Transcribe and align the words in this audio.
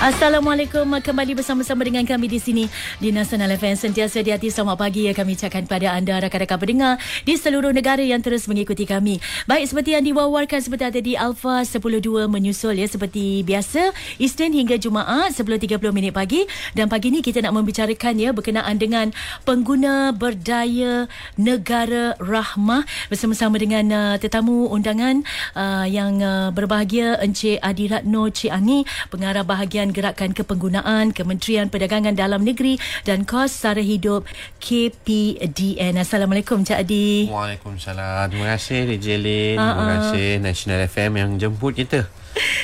Assalamualaikum. 0.00 0.96
Kembali 1.04 1.36
bersama-sama 1.36 1.84
dengan 1.84 2.00
kami 2.08 2.24
di 2.24 2.40
sini 2.40 2.64
di 2.96 3.12
Nasional 3.12 3.52
FM 3.52 3.76
sentiasa 3.76 4.24
di 4.24 4.32
hati 4.32 4.48
selamat 4.48 4.80
pagi 4.80 5.04
yang 5.04 5.12
kami 5.12 5.36
ucapkan 5.36 5.68
kepada 5.68 5.92
anda 5.92 6.16
rakan-rakan 6.16 6.56
pendengar 6.56 6.94
di 7.28 7.36
seluruh 7.36 7.68
negara 7.68 8.00
yang 8.00 8.24
terus 8.24 8.48
mengikuti 8.48 8.88
kami. 8.88 9.20
Baik 9.44 9.68
seperti 9.68 9.92
yang 9.92 10.08
diwawarkan 10.08 10.56
seperti 10.64 10.84
ada 10.88 11.00
di 11.04 11.20
Alpha 11.20 11.68
102 11.68 12.32
menyusul 12.32 12.80
ya 12.80 12.88
seperti 12.88 13.44
biasa 13.44 13.92
Isnin 14.16 14.56
hingga 14.56 14.80
Jumaat 14.80 15.36
10.30 15.36 15.76
minit 15.92 16.16
pagi. 16.16 16.48
Dan 16.72 16.88
pagi 16.88 17.12
ni 17.12 17.20
kita 17.20 17.44
nak 17.44 17.60
membicarakan 17.60 18.16
ya 18.16 18.32
berkenaan 18.32 18.80
dengan 18.80 19.12
pengguna 19.44 20.16
berdaya 20.16 21.12
negara 21.36 22.16
rahmah 22.16 22.88
bersama-sama 23.12 23.60
dengan 23.60 23.84
uh, 23.92 24.16
tetamu 24.16 24.64
undangan 24.72 25.28
uh, 25.52 25.84
yang 25.84 26.24
uh, 26.24 26.48
berbahagia 26.56 27.20
Encik 27.20 27.60
Adiratno 27.60 28.32
Cik 28.32 28.48
Ani 28.48 28.88
pengarah 29.12 29.44
bahagian 29.44 29.89
Gerakan 29.90 30.32
Kepenggunaan 30.32 31.12
Kementerian 31.12 31.68
Perdagangan 31.68 32.16
Dalam 32.16 32.42
Negeri 32.42 32.80
dan 33.02 33.28
Kos 33.28 33.52
Sara 33.52 33.82
Hidup 33.82 34.26
KPDN. 34.62 35.98
Assalamualaikum 35.98 36.62
Cik 36.62 36.78
Adi. 36.80 37.28
Waalaikumsalam. 37.28 38.30
Terima 38.30 38.56
kasih 38.56 38.78
DJ 38.96 39.06
Lin. 39.20 39.56
Terima 39.58 39.94
kasih 39.98 40.28
National 40.40 40.80
FM 40.88 41.10
yang 41.18 41.30
jemput 41.38 41.74
kita 41.76 42.06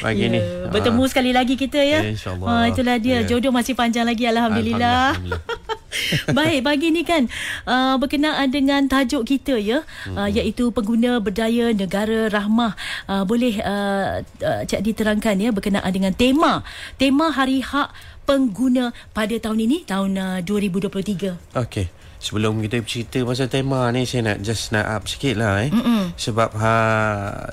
pagi 0.00 0.30
yeah. 0.30 0.34
ni. 0.34 0.40
Bertemu 0.70 1.02
uh. 1.02 1.08
sekali 1.10 1.30
lagi 1.34 1.54
kita 1.58 1.80
ya. 1.82 2.00
Yeah, 2.02 2.14
InsyaAllah. 2.14 2.46
Uh, 2.46 2.64
itulah 2.70 2.96
dia. 3.02 3.22
Yeah. 3.22 3.28
Jodoh 3.28 3.52
masih 3.52 3.74
panjang 3.74 4.06
lagi. 4.06 4.24
Alhamdulillah. 4.28 5.18
Alhamdulillah. 5.18 5.55
Baik, 6.38 6.60
pagi 6.66 6.88
ni 6.92 7.02
kan 7.02 7.28
uh, 7.66 7.96
berkenaan 7.98 8.48
dengan 8.50 8.86
tajuk 8.86 9.26
kita 9.26 9.56
ya, 9.58 9.82
hmm. 10.06 10.16
uh, 10.16 10.28
iaitu 10.30 10.70
pengguna 10.70 11.18
berdaya 11.18 11.72
negara 11.72 12.30
rahmah. 12.30 12.74
Uh, 13.06 13.22
boleh 13.26 13.58
uh, 13.62 14.22
uh, 14.22 14.62
Cik 14.66 14.82
diterangkan 14.82 15.38
ya 15.38 15.50
berkenaan 15.50 15.90
dengan 15.90 16.12
tema 16.14 16.62
tema 16.96 17.30
Hari 17.32 17.62
Hak 17.62 17.92
Pengguna 18.26 18.90
pada 19.14 19.38
tahun 19.38 19.70
ini 19.70 19.86
tahun 19.86 20.18
uh, 20.18 20.38
2023. 20.42 21.54
Okey. 21.54 21.86
Sebelum 22.16 22.58
kita 22.64 22.80
bercerita 22.80 23.18
pasal 23.22 23.46
tema 23.52 23.86
ni 23.92 24.08
saya 24.08 24.32
nak 24.32 24.38
just 24.40 24.72
nak 24.72 24.88
up 24.88 25.04
sikit 25.06 25.36
lah 25.36 25.62
eh. 25.62 25.70
Mm-mm. 25.70 26.16
Sebab 26.16 26.50
ha 26.58 26.74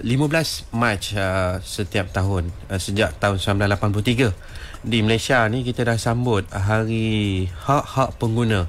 15 0.01 0.71
Mac 0.73 1.13
uh, 1.13 1.59
setiap 1.61 2.09
tahun 2.15 2.49
uh, 2.71 2.79
sejak 2.79 3.19
tahun 3.19 3.37
1983 3.37 4.62
di 4.83 4.99
Malaysia 4.99 5.47
ni 5.47 5.63
kita 5.63 5.87
dah 5.87 5.95
sambut 5.95 6.43
hari 6.51 7.47
hak-hak 7.47 8.19
pengguna. 8.19 8.67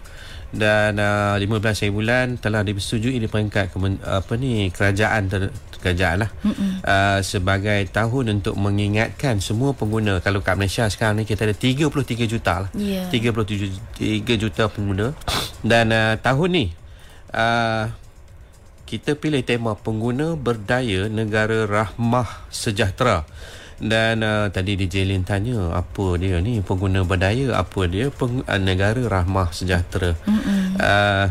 Dan 0.55 1.03
uh, 1.03 1.35
15 1.35 1.51
hari 1.61 1.91
bulan 1.91 2.27
telah 2.39 2.63
disetujui 2.63 3.19
di 3.19 3.27
peringkat 3.27 3.75
kemen, 3.75 3.99
apa 4.07 4.39
ni 4.39 4.71
kerajaan 4.71 5.27
ter, 5.27 5.51
kerajaan 5.83 6.23
lah. 6.23 6.31
Uh, 6.87 7.19
sebagai 7.27 7.83
tahun 7.91 8.39
untuk 8.39 8.55
mengingatkan 8.55 9.43
semua 9.43 9.75
pengguna. 9.75 10.23
Kalau 10.23 10.47
kat 10.47 10.55
Malaysia 10.55 10.87
sekarang 10.87 11.21
ni 11.21 11.25
kita 11.27 11.51
ada 11.51 11.59
33 11.59 11.91
juta 12.31 12.55
lah. 12.65 12.71
Yeah. 12.79 13.11
33 13.11 14.23
juta 14.39 14.71
pengguna. 14.71 15.11
Dan 15.67 15.91
uh, 15.91 16.15
tahun 16.23 16.49
ni 16.55 16.67
uh, 17.35 17.91
kita 18.87 19.19
pilih 19.19 19.43
tema 19.43 19.75
pengguna 19.75 20.39
berdaya 20.39 21.11
negara 21.11 21.67
rahmah 21.67 22.47
sejahtera 22.55 23.27
dan 23.83 24.23
uh, 24.23 24.47
tadi 24.51 24.79
DJ 24.79 25.09
Lin 25.09 25.27
tanya 25.27 25.75
apa 25.75 26.15
dia 26.21 26.39
ni 26.39 26.63
pengguna 26.63 27.03
berdaya 27.03 27.59
apa 27.59 27.91
dia? 27.91 28.11
Peng, 28.15 28.47
uh, 28.47 28.61
negara 28.61 29.01
rahmah 29.01 29.51
sejahtera. 29.51 30.15
Uh, 30.79 31.27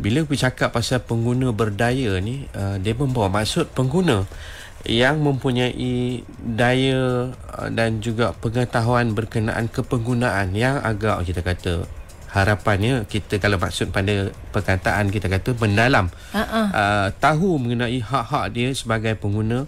bila 0.00 0.24
bercakap 0.24 0.72
pasal 0.72 1.04
pengguna 1.04 1.52
berdaya 1.52 2.16
ni 2.24 2.48
uh, 2.56 2.80
dia 2.80 2.96
membawa 2.96 3.28
maksud 3.28 3.68
pengguna 3.76 4.24
yang 4.88 5.20
mempunyai 5.20 6.24
daya 6.40 7.32
uh, 7.36 7.68
dan 7.68 8.00
juga 8.00 8.32
pengetahuan 8.32 9.12
berkenaan 9.12 9.68
kepenggunaan 9.68 10.56
yang 10.56 10.80
agak 10.80 11.20
kita 11.28 11.44
kata 11.44 11.74
harapannya 12.30 13.04
kita 13.10 13.42
kalau 13.42 13.58
maksud 13.58 13.90
pada 13.90 14.30
perkataan 14.54 15.10
kita 15.10 15.26
kata 15.26 15.52
mendalam. 15.58 16.08
Uh-uh. 16.32 16.66
uh, 16.70 17.06
tahu 17.18 17.58
mengenai 17.58 18.00
hak-hak 18.00 18.54
dia 18.54 18.70
sebagai 18.72 19.18
pengguna 19.18 19.66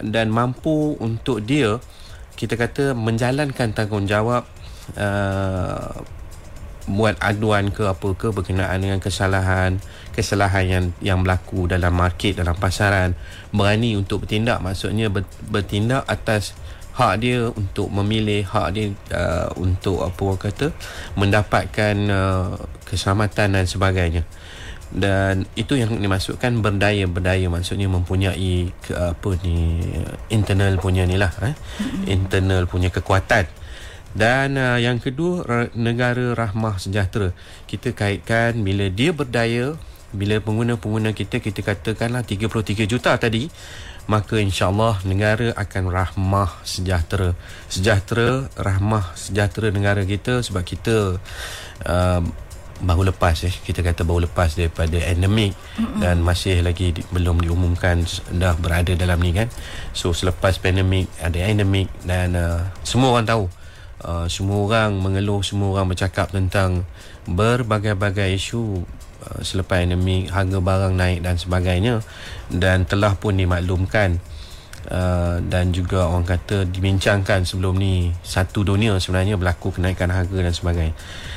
dan 0.00 0.32
mampu 0.32 0.98
untuk 0.98 1.44
dia 1.44 1.78
kita 2.34 2.58
kata 2.58 2.98
menjalankan 2.98 3.70
tanggungjawab 3.70 4.42
uh, 4.98 5.94
buat 6.84 7.16
aduan 7.24 7.72
ke 7.72 7.88
apa 7.88 8.08
ke 8.12 8.28
berkenaan 8.28 8.76
dengan 8.76 9.00
kesalahan 9.00 9.80
kesalahan 10.12 10.64
yang 10.68 10.84
yang 11.00 11.18
berlaku 11.24 11.64
dalam 11.64 11.96
market 11.96 12.36
dalam 12.36 12.52
pasaran 12.60 13.16
berani 13.56 13.96
untuk 13.96 14.28
bertindak 14.28 14.60
maksudnya 14.60 15.08
bertindak 15.48 16.04
atas 16.04 16.52
hak 16.94 17.24
dia 17.24 17.48
untuk 17.50 17.88
memilih 17.88 18.44
hak 18.44 18.68
dia 18.76 18.92
uh, 19.16 19.48
untuk 19.56 20.04
apa 20.04 20.20
orang 20.20 20.42
kata 20.44 20.66
mendapatkan 21.16 21.94
uh, 22.12 22.54
keselamatan 22.84 23.56
dan 23.56 23.64
sebagainya 23.64 24.22
dan 24.92 25.48
itu 25.56 25.78
yang 25.78 25.96
dimasukkan 25.96 26.60
berdaya 26.60 27.08
berdaya. 27.08 27.46
Maksudnya 27.48 27.88
mempunyai 27.88 28.70
ke, 28.84 28.92
apa 28.92 29.30
ni 29.40 29.80
internal 30.28 30.76
punya 30.76 31.08
ni 31.08 31.16
lah 31.16 31.32
eh? 31.40 31.54
internal 32.10 32.68
punya 32.68 32.92
kekuatan. 32.92 33.48
Dan 34.14 34.54
uh, 34.54 34.78
yang 34.78 35.02
kedua 35.02 35.70
negara 35.74 36.38
rahmah 36.38 36.78
sejahtera. 36.78 37.34
Kita 37.66 37.90
kaitkan 37.96 38.62
bila 38.62 38.86
dia 38.86 39.10
berdaya 39.10 39.74
bila 40.14 40.38
pengguna-pengguna 40.38 41.10
kita 41.10 41.42
kita 41.42 41.66
katakanlah 41.66 42.22
33 42.22 42.86
juta 42.86 43.18
tadi 43.18 43.50
maka 44.06 44.36
insyaallah 44.38 45.02
negara 45.08 45.50
akan 45.56 45.84
rahmah 45.88 46.50
sejahtera. 46.62 47.32
Sejahtera 47.72 48.52
rahmah 48.54 49.16
sejahtera 49.16 49.72
negara 49.72 50.04
kita 50.04 50.44
sebab 50.44 50.62
kita 50.62 51.18
uh, 51.88 52.22
baru 52.82 53.14
lepas 53.14 53.46
eh. 53.46 53.54
Kita 53.54 53.84
kata 53.84 54.02
baru 54.02 54.26
lepas 54.26 54.58
daripada 54.58 54.98
endemik 54.98 55.54
mm-hmm. 55.54 56.00
dan 56.02 56.18
masih 56.24 56.64
lagi 56.64 56.90
di, 56.90 57.02
belum 57.14 57.44
diumumkan 57.44 58.02
dah 58.34 58.56
berada 58.58 58.90
dalam 58.98 59.20
ni 59.22 59.30
kan. 59.30 59.46
So 59.94 60.10
selepas 60.10 60.58
pandemik 60.58 61.06
ada 61.22 61.38
endemik 61.38 61.86
dan 62.02 62.34
uh, 62.34 62.66
semua 62.82 63.14
orang 63.14 63.28
tahu. 63.28 63.44
Uh, 64.04 64.26
semua 64.28 64.58
orang 64.66 65.00
mengeluh 65.00 65.40
semua 65.40 65.78
orang 65.78 65.94
bercakap 65.94 66.28
tentang 66.28 66.84
berbagai-bagai 67.24 68.36
isu 68.36 68.84
uh, 69.24 69.40
selepas 69.40 69.80
endemik 69.80 70.28
harga 70.34 70.58
barang 70.58 70.94
naik 70.98 71.22
dan 71.22 71.38
sebagainya. 71.38 72.02
Dan 72.50 72.88
telah 72.88 73.14
pun 73.14 73.38
dimaklumkan 73.38 74.18
Uh, 74.84 75.40
dan 75.48 75.72
juga 75.72 76.12
orang 76.12 76.28
kata 76.28 76.68
dibincangkan 76.68 77.48
sebelum 77.48 77.80
ni 77.80 78.12
satu 78.20 78.68
dunia 78.68 78.92
sebenarnya 79.00 79.40
berlaku 79.40 79.72
kenaikan 79.72 80.12
harga 80.12 80.36
dan 80.36 80.52
sebagainya 80.52 80.92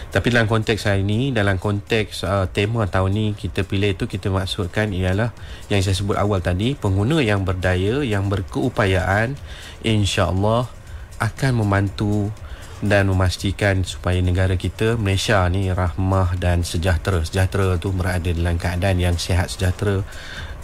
tapi 0.08 0.32
dalam 0.32 0.48
konteks 0.48 0.88
hari 0.88 1.04
ini 1.04 1.36
Dalam 1.36 1.60
konteks 1.60 2.24
uh, 2.24 2.48
tema 2.48 2.88
tahun 2.88 3.12
ni 3.12 3.26
Kita 3.36 3.68
pilih 3.68 3.92
itu 3.92 4.08
Kita 4.08 4.32
maksudkan 4.32 4.96
ialah 4.96 5.36
Yang 5.68 5.92
saya 5.92 5.96
sebut 6.00 6.16
awal 6.16 6.40
tadi 6.40 6.80
Pengguna 6.80 7.20
yang 7.20 7.44
berdaya 7.44 8.00
Yang 8.08 8.24
berkeupayaan 8.40 9.36
InsyaAllah 9.84 10.72
Akan 11.20 11.60
membantu 11.60 12.32
Dan 12.80 13.12
memastikan 13.12 13.84
Supaya 13.84 14.24
negara 14.24 14.56
kita 14.56 14.96
Malaysia 14.96 15.44
ni 15.52 15.68
Rahmah 15.76 16.40
dan 16.40 16.64
sejahtera. 16.64 17.28
Sejahtera 17.28 17.76
tu 17.76 17.92
berada 17.92 18.32
dalam 18.32 18.56
keadaan 18.56 19.04
Yang 19.04 19.28
sihat 19.28 19.52
sejahtera 19.52 20.08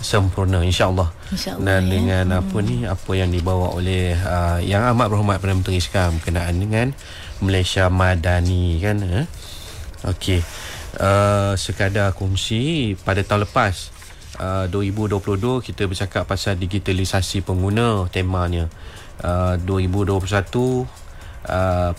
sempurna 0.03 0.59
insyaallah 0.62 1.09
insya 1.31 1.56
dan 1.58 1.88
ya. 1.88 1.97
dengan 1.97 2.25
hmm. 2.30 2.40
apa 2.44 2.58
ni 2.59 2.75
apa 2.84 3.12
yang 3.16 3.31
dibawa 3.31 3.72
oleh 3.74 4.14
uh, 4.14 4.59
yang 4.59 4.84
amat 4.94 5.08
berhormat 5.08 5.40
Perdana 5.40 5.64
Menteri 5.64 5.80
sekarang 5.80 6.19
berkenaan 6.19 6.56
dengan 6.59 6.88
Malaysia 7.40 7.88
Madani 7.88 8.78
kan 8.84 9.00
eh? 9.02 9.28
Okey. 10.03 10.44
Uh, 10.94 11.58
sekadar 11.58 12.14
kongsi 12.14 12.94
pada 13.02 13.25
tahun 13.25 13.50
lepas 13.50 13.90
uh, 14.38 14.69
2022 14.69 15.64
kita 15.66 15.90
bercakap 15.90 16.24
pasal 16.28 16.59
digitalisasi 16.59 17.41
pengguna 17.41 18.06
temanya. 18.12 18.68
Uh, 19.24 19.56
2021 19.64 20.20
uh, 20.28 20.85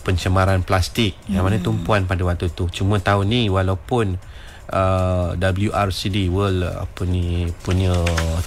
pencemaran 0.04 0.60
plastik 0.60 1.16
hmm. 1.24 1.32
yang 1.32 1.42
mana 1.48 1.56
hmm. 1.58 1.66
tumpuan 1.66 2.04
pada 2.04 2.22
waktu 2.28 2.52
tu. 2.52 2.68
Cuma 2.68 3.00
tahun 3.00 3.32
ni 3.32 3.42
walaupun 3.48 4.20
uh, 4.70 5.36
WRCD 5.36 6.30
World 6.30 6.64
apa 6.64 7.02
ni 7.04 7.50
punya 7.64 7.92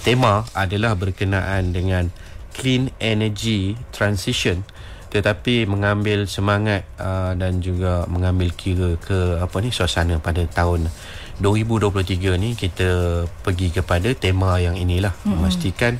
tema 0.02 0.42
adalah 0.56 0.98
berkenaan 0.98 1.70
dengan 1.70 2.10
clean 2.56 2.90
energy 2.98 3.78
transition 3.94 4.66
tetapi 5.08 5.64
mengambil 5.64 6.28
semangat 6.28 6.84
uh, 7.00 7.32
dan 7.32 7.64
juga 7.64 8.04
mengambil 8.12 8.52
kira 8.52 9.00
ke 9.00 9.40
apa 9.40 9.56
ni 9.64 9.72
suasana 9.72 10.20
pada 10.20 10.44
tahun 10.44 10.92
2023 11.40 12.36
ni 12.36 12.52
kita 12.58 13.24
pergi 13.40 13.72
kepada 13.72 14.12
tema 14.12 14.60
yang 14.60 14.76
inilah 14.76 15.14
hmm. 15.24 15.32
memastikan 15.32 15.96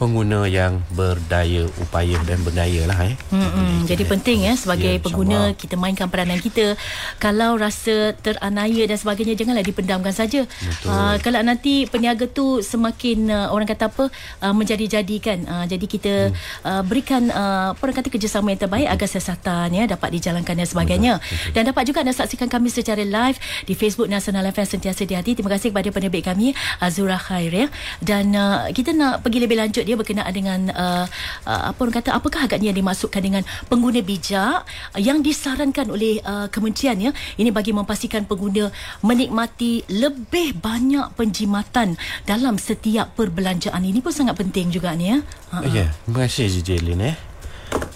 pengguna 0.00 0.48
yang 0.48 0.80
berdaya 0.96 1.68
upaya 1.76 2.16
dan 2.24 2.40
berdaya 2.40 2.88
lah 2.88 2.96
eh. 3.04 3.12
Hmm, 3.28 3.84
jadi 3.84 4.08
penting 4.08 4.48
ya 4.48 4.56
sebagai 4.56 4.96
ya, 4.96 5.02
pengguna 5.04 5.52
kita 5.52 5.76
mainkan 5.76 6.08
peranan 6.08 6.40
kita. 6.40 6.72
Kalau 7.20 7.60
rasa 7.60 8.16
teranaya 8.16 8.88
dan 8.88 8.96
sebagainya 8.96 9.36
janganlah 9.36 9.60
dipendamkan 9.60 10.16
saja. 10.16 10.48
Uh, 10.88 11.20
kalau 11.20 11.44
nanti 11.44 11.84
peniaga 11.84 12.24
tu 12.24 12.64
semakin 12.64 13.28
uh, 13.28 13.52
orang 13.52 13.68
kata 13.68 13.92
apa 13.92 14.08
uh, 14.40 14.54
menjadi-jadikan. 14.56 15.44
Uh, 15.44 15.64
jadi 15.68 15.84
kita 15.84 16.14
hmm. 16.32 16.64
uh, 16.64 16.82
berikan 16.88 17.28
uh, 17.28 17.76
orang 17.76 18.00
kata 18.00 18.08
kerjasama 18.08 18.56
yang 18.56 18.64
terbaik 18.64 18.88
agar 18.88 19.04
siasatan 19.04 19.68
ya 19.76 19.84
dapat 19.84 20.16
dijalankan 20.16 20.56
dan 20.56 20.64
sebagainya. 20.64 21.12
Betul. 21.20 21.36
Betul. 21.36 21.52
Dan 21.52 21.62
dapat 21.68 21.82
juga 21.84 21.98
anda 22.00 22.14
saksikan 22.16 22.48
kami 22.48 22.72
secara 22.72 23.04
live 23.04 23.36
di 23.68 23.76
Facebook 23.76 24.08
Nasional 24.08 24.48
FM 24.48 24.64
Sentiasa 24.64 25.04
di 25.04 25.12
Hati. 25.12 25.36
Terima 25.36 25.52
kasih 25.52 25.76
kepada 25.76 25.92
penerbit 25.92 26.24
kami 26.24 26.56
Azura 26.80 27.20
Khair 27.20 27.52
ya. 27.52 27.66
Dan 28.00 28.32
uh, 28.32 28.70
kita 28.72 28.96
nak 28.96 29.20
pergi 29.20 29.44
lebih 29.44 29.60
lanjut 29.60 29.89
dia 29.90 29.98
berkenaan 29.98 30.30
dengan 30.30 30.60
uh, 30.70 31.06
uh, 31.50 31.62
apa 31.74 31.78
orang 31.82 31.98
kata 31.98 32.14
apakah 32.14 32.46
agaknya 32.46 32.70
yang 32.70 32.78
dimaksudkan 32.86 33.18
dengan 33.18 33.42
pengguna 33.66 33.98
bijak 34.06 34.62
yang 35.02 35.18
disarankan 35.18 35.90
oleh 35.90 36.22
uh, 36.22 36.46
kementerian 36.46 37.10
ya 37.10 37.10
ini 37.42 37.50
bagi 37.50 37.74
memastikan 37.74 38.22
pengguna 38.22 38.70
menikmati 39.02 39.82
lebih 39.90 40.62
banyak 40.62 41.10
penjimatan 41.18 41.98
dalam 42.22 42.54
setiap 42.54 43.18
perbelanjaan 43.18 43.82
ini 43.82 43.98
pun 43.98 44.14
sangat 44.14 44.38
penting 44.38 44.70
juga 44.70 44.94
ni 44.94 45.10
ya. 45.10 45.18
Ya, 45.66 45.90
terima 46.06 46.30
kasih 46.30 46.62
Jelin 46.62 47.02
eh. 47.02 47.16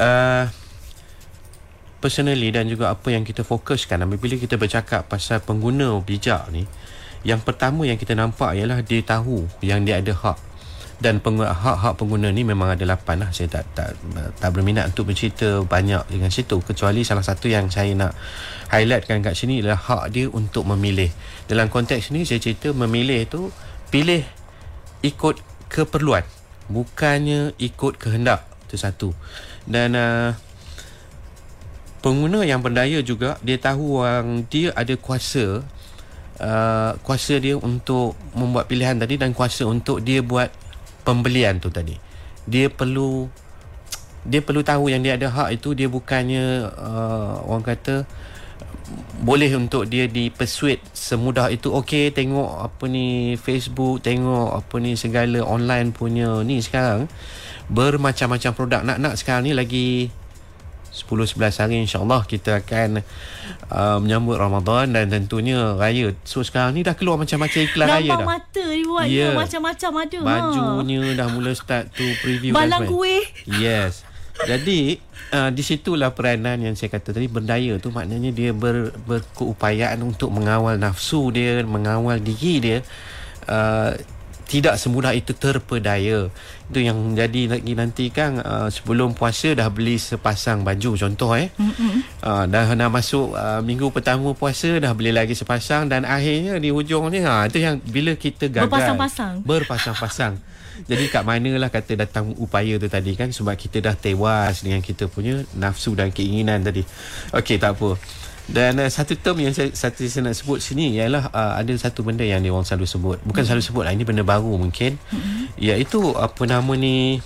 Uh, 0.02 0.50
personally 2.02 2.50
dan 2.50 2.66
juga 2.66 2.90
apa 2.90 3.14
yang 3.14 3.22
kita 3.22 3.46
fokuskan 3.46 4.02
apabila 4.04 4.34
kita 4.36 4.58
bercakap 4.58 5.06
pasal 5.06 5.40
pengguna 5.40 5.94
bijak 6.02 6.50
ni 6.50 6.66
yang 7.24 7.40
pertama 7.40 7.88
yang 7.88 7.96
kita 7.96 8.12
nampak 8.12 8.52
ialah 8.52 8.84
dia 8.84 9.00
tahu 9.00 9.48
yang 9.64 9.80
dia 9.88 10.04
ada 10.04 10.12
hak 10.12 10.36
dan 11.02 11.18
hak-hak 11.20 11.98
pengguna 11.98 12.30
ni 12.30 12.46
memang 12.46 12.74
ada 12.74 12.84
lapan 12.86 13.26
lah. 13.26 13.30
Saya 13.34 13.50
tak, 13.50 13.64
tak 13.74 13.98
tak 14.38 14.50
berminat 14.54 14.94
untuk 14.94 15.10
bercerita 15.10 15.62
banyak 15.66 16.06
dengan 16.06 16.30
situ. 16.30 16.62
Kecuali 16.62 17.02
salah 17.02 17.26
satu 17.26 17.50
yang 17.50 17.66
saya 17.68 17.90
nak 17.98 18.14
highlightkan 18.70 19.20
kat 19.20 19.34
sini 19.34 19.60
adalah 19.60 19.78
hak 19.78 20.14
dia 20.14 20.26
untuk 20.30 20.64
memilih. 20.70 21.10
Dalam 21.50 21.66
konteks 21.68 22.14
ni 22.14 22.22
saya 22.22 22.38
cerita 22.38 22.70
memilih 22.70 23.26
tu 23.26 23.50
pilih 23.90 24.22
ikut 25.02 25.42
keperluan. 25.66 26.22
Bukannya 26.70 27.58
ikut 27.58 27.98
kehendak. 28.00 28.46
Itu 28.70 28.78
satu. 28.80 29.10
Dan 29.68 29.98
uh, 29.98 30.30
pengguna 32.04 32.44
yang 32.44 32.60
berdaya 32.60 33.00
juga 33.00 33.40
dia 33.40 33.56
tahu 33.56 34.04
orang 34.04 34.44
dia 34.52 34.72
ada 34.76 34.92
kuasa 35.00 35.64
uh, 36.40 36.92
kuasa 37.00 37.40
dia 37.40 37.56
untuk 37.56 38.12
membuat 38.36 38.68
pilihan 38.68 39.00
tadi 39.00 39.16
dan 39.16 39.32
kuasa 39.32 39.64
untuk 39.64 40.04
dia 40.04 40.20
buat 40.20 40.52
pembelian 41.04 41.60
tu 41.60 41.68
tadi. 41.68 41.94
Dia 42.48 42.72
perlu 42.72 43.28
dia 44.24 44.40
perlu 44.40 44.64
tahu 44.64 44.88
yang 44.88 45.04
dia 45.04 45.20
ada 45.20 45.28
hak 45.28 45.60
itu 45.60 45.76
dia 45.76 45.84
bukannya 45.84 46.72
uh, 46.72 47.44
orang 47.44 47.76
kata 47.76 48.08
boleh 49.20 49.48
untuk 49.56 49.88
dia 49.88 50.08
dipersuade 50.08 50.80
semudah 50.92 51.48
itu. 51.52 51.72
Okey 51.72 52.12
tengok 52.12 52.64
apa 52.64 52.84
ni 52.88 53.36
Facebook 53.36 54.00
tengok 54.04 54.56
apa 54.56 54.74
ni 54.80 54.96
segala 54.96 55.44
online 55.44 55.92
punya 55.92 56.40
ni 56.44 56.60
sekarang. 56.60 57.08
Bermacam-macam 57.68 58.52
produk. 58.52 58.80
Nak-nak 58.84 59.16
sekarang 59.16 59.48
ni 59.48 59.52
lagi 59.56 60.12
10-11 60.94 61.58
hari 61.58 61.74
insyaAllah 61.82 62.22
kita 62.22 62.62
akan 62.62 63.02
uh, 63.66 63.98
menyambut 63.98 64.38
Ramadan 64.38 64.94
dan 64.94 65.10
tentunya 65.10 65.74
raya. 65.74 66.14
So 66.22 66.46
sekarang 66.46 66.78
ni 66.78 66.86
dah 66.86 66.94
keluar 66.94 67.18
macam-macam 67.18 67.58
iklan 67.66 67.90
Nampak 67.90 67.98
raya 67.98 68.10
dah. 68.14 68.18
Nampak 68.22 68.30
mata 68.30 68.64
dia 68.70 68.84
buat 68.86 69.06
yeah. 69.10 69.34
macam-macam 69.34 69.90
ada. 70.06 70.18
Bajunya 70.22 71.00
ha. 71.02 71.18
dah 71.18 71.28
mula 71.34 71.50
start 71.58 71.90
to 71.98 72.06
preview. 72.22 72.54
Balang 72.54 72.86
kuih. 72.86 73.26
Yes. 73.50 74.06
Jadi 74.34 74.98
uh, 75.34 75.50
di 75.50 75.62
situlah 75.62 76.14
peranan 76.14 76.62
yang 76.62 76.74
saya 76.74 76.90
kata 76.94 77.14
tadi 77.14 77.30
berdaya 77.30 77.78
tu 77.78 77.94
maknanya 77.94 78.34
dia 78.34 78.50
ber, 78.50 78.90
berkeupayaan 79.06 79.98
untuk 80.02 80.30
mengawal 80.34 80.78
nafsu 80.78 81.30
dia, 81.34 81.62
mengawal 81.66 82.22
diri 82.22 82.54
dia. 82.62 82.78
Uh, 83.50 83.94
tidak 84.44 84.76
semudah 84.76 85.16
itu 85.16 85.32
terpedaya. 85.32 86.28
Itu 86.68 86.78
yang 86.80 87.16
jadi 87.16 87.56
lagi 87.56 87.72
nanti 87.76 88.08
kan 88.12 88.40
uh, 88.40 88.68
sebelum 88.68 89.16
puasa 89.16 89.56
dah 89.56 89.68
beli 89.72 89.96
sepasang 89.96 90.64
baju 90.64 90.96
contoh 90.96 91.32
eh. 91.36 91.48
Mm-hmm. 91.56 91.92
uh, 92.24 92.44
dah 92.48 92.66
nak 92.76 92.90
masuk 92.92 93.32
uh, 93.36 93.60
minggu 93.64 93.88
pertama 93.92 94.32
puasa 94.36 94.76
dah 94.80 94.92
beli 94.92 95.12
lagi 95.12 95.32
sepasang 95.32 95.88
dan 95.88 96.04
akhirnya 96.04 96.60
di 96.60 96.68
hujung 96.72 97.08
ni 97.08 97.24
ha 97.24 97.48
itu 97.48 97.60
yang 97.60 97.80
bila 97.80 98.12
kita 98.16 98.48
gagal. 98.52 98.68
Berpasang-pasang. 98.68 99.34
Berpasang-pasang. 99.44 100.34
Jadi 100.90 101.06
kat 101.06 101.22
manalah 101.22 101.70
kata 101.70 101.94
datang 101.94 102.34
upaya 102.34 102.76
tu 102.76 102.90
tadi 102.90 103.14
kan 103.14 103.30
sebab 103.30 103.54
kita 103.54 103.78
dah 103.78 103.94
tewas 103.94 104.66
dengan 104.66 104.82
kita 104.82 105.06
punya 105.06 105.46
nafsu 105.54 105.94
dan 105.94 106.10
keinginan 106.10 106.60
tadi. 106.66 106.82
Okey 107.32 107.56
tak 107.56 107.78
apa 107.78 107.96
dan 108.44 108.76
uh, 108.76 108.90
satu 108.92 109.16
term 109.16 109.40
yang 109.40 109.56
saya, 109.56 109.72
satu 109.72 110.04
saya 110.04 110.28
nak 110.28 110.36
sebut 110.36 110.60
sini 110.60 111.00
ialah 111.00 111.32
uh, 111.32 111.56
ada 111.56 111.72
satu 111.80 112.04
benda 112.04 112.20
yang 112.28 112.44
dia 112.44 112.52
orang 112.52 112.68
selalu 112.68 112.84
sebut. 112.84 113.18
Bukan 113.24 113.40
mm-hmm. 113.40 113.48
selalu 113.48 113.64
sebut 113.64 113.82
lah, 113.88 113.92
ini 113.96 114.04
benda 114.04 114.20
baru 114.20 114.52
mungkin. 114.60 115.00
Mm-hmm. 115.00 115.44
Iaitu 115.56 116.00
apa 116.12 116.42
nama 116.44 116.72
ni 116.76 117.24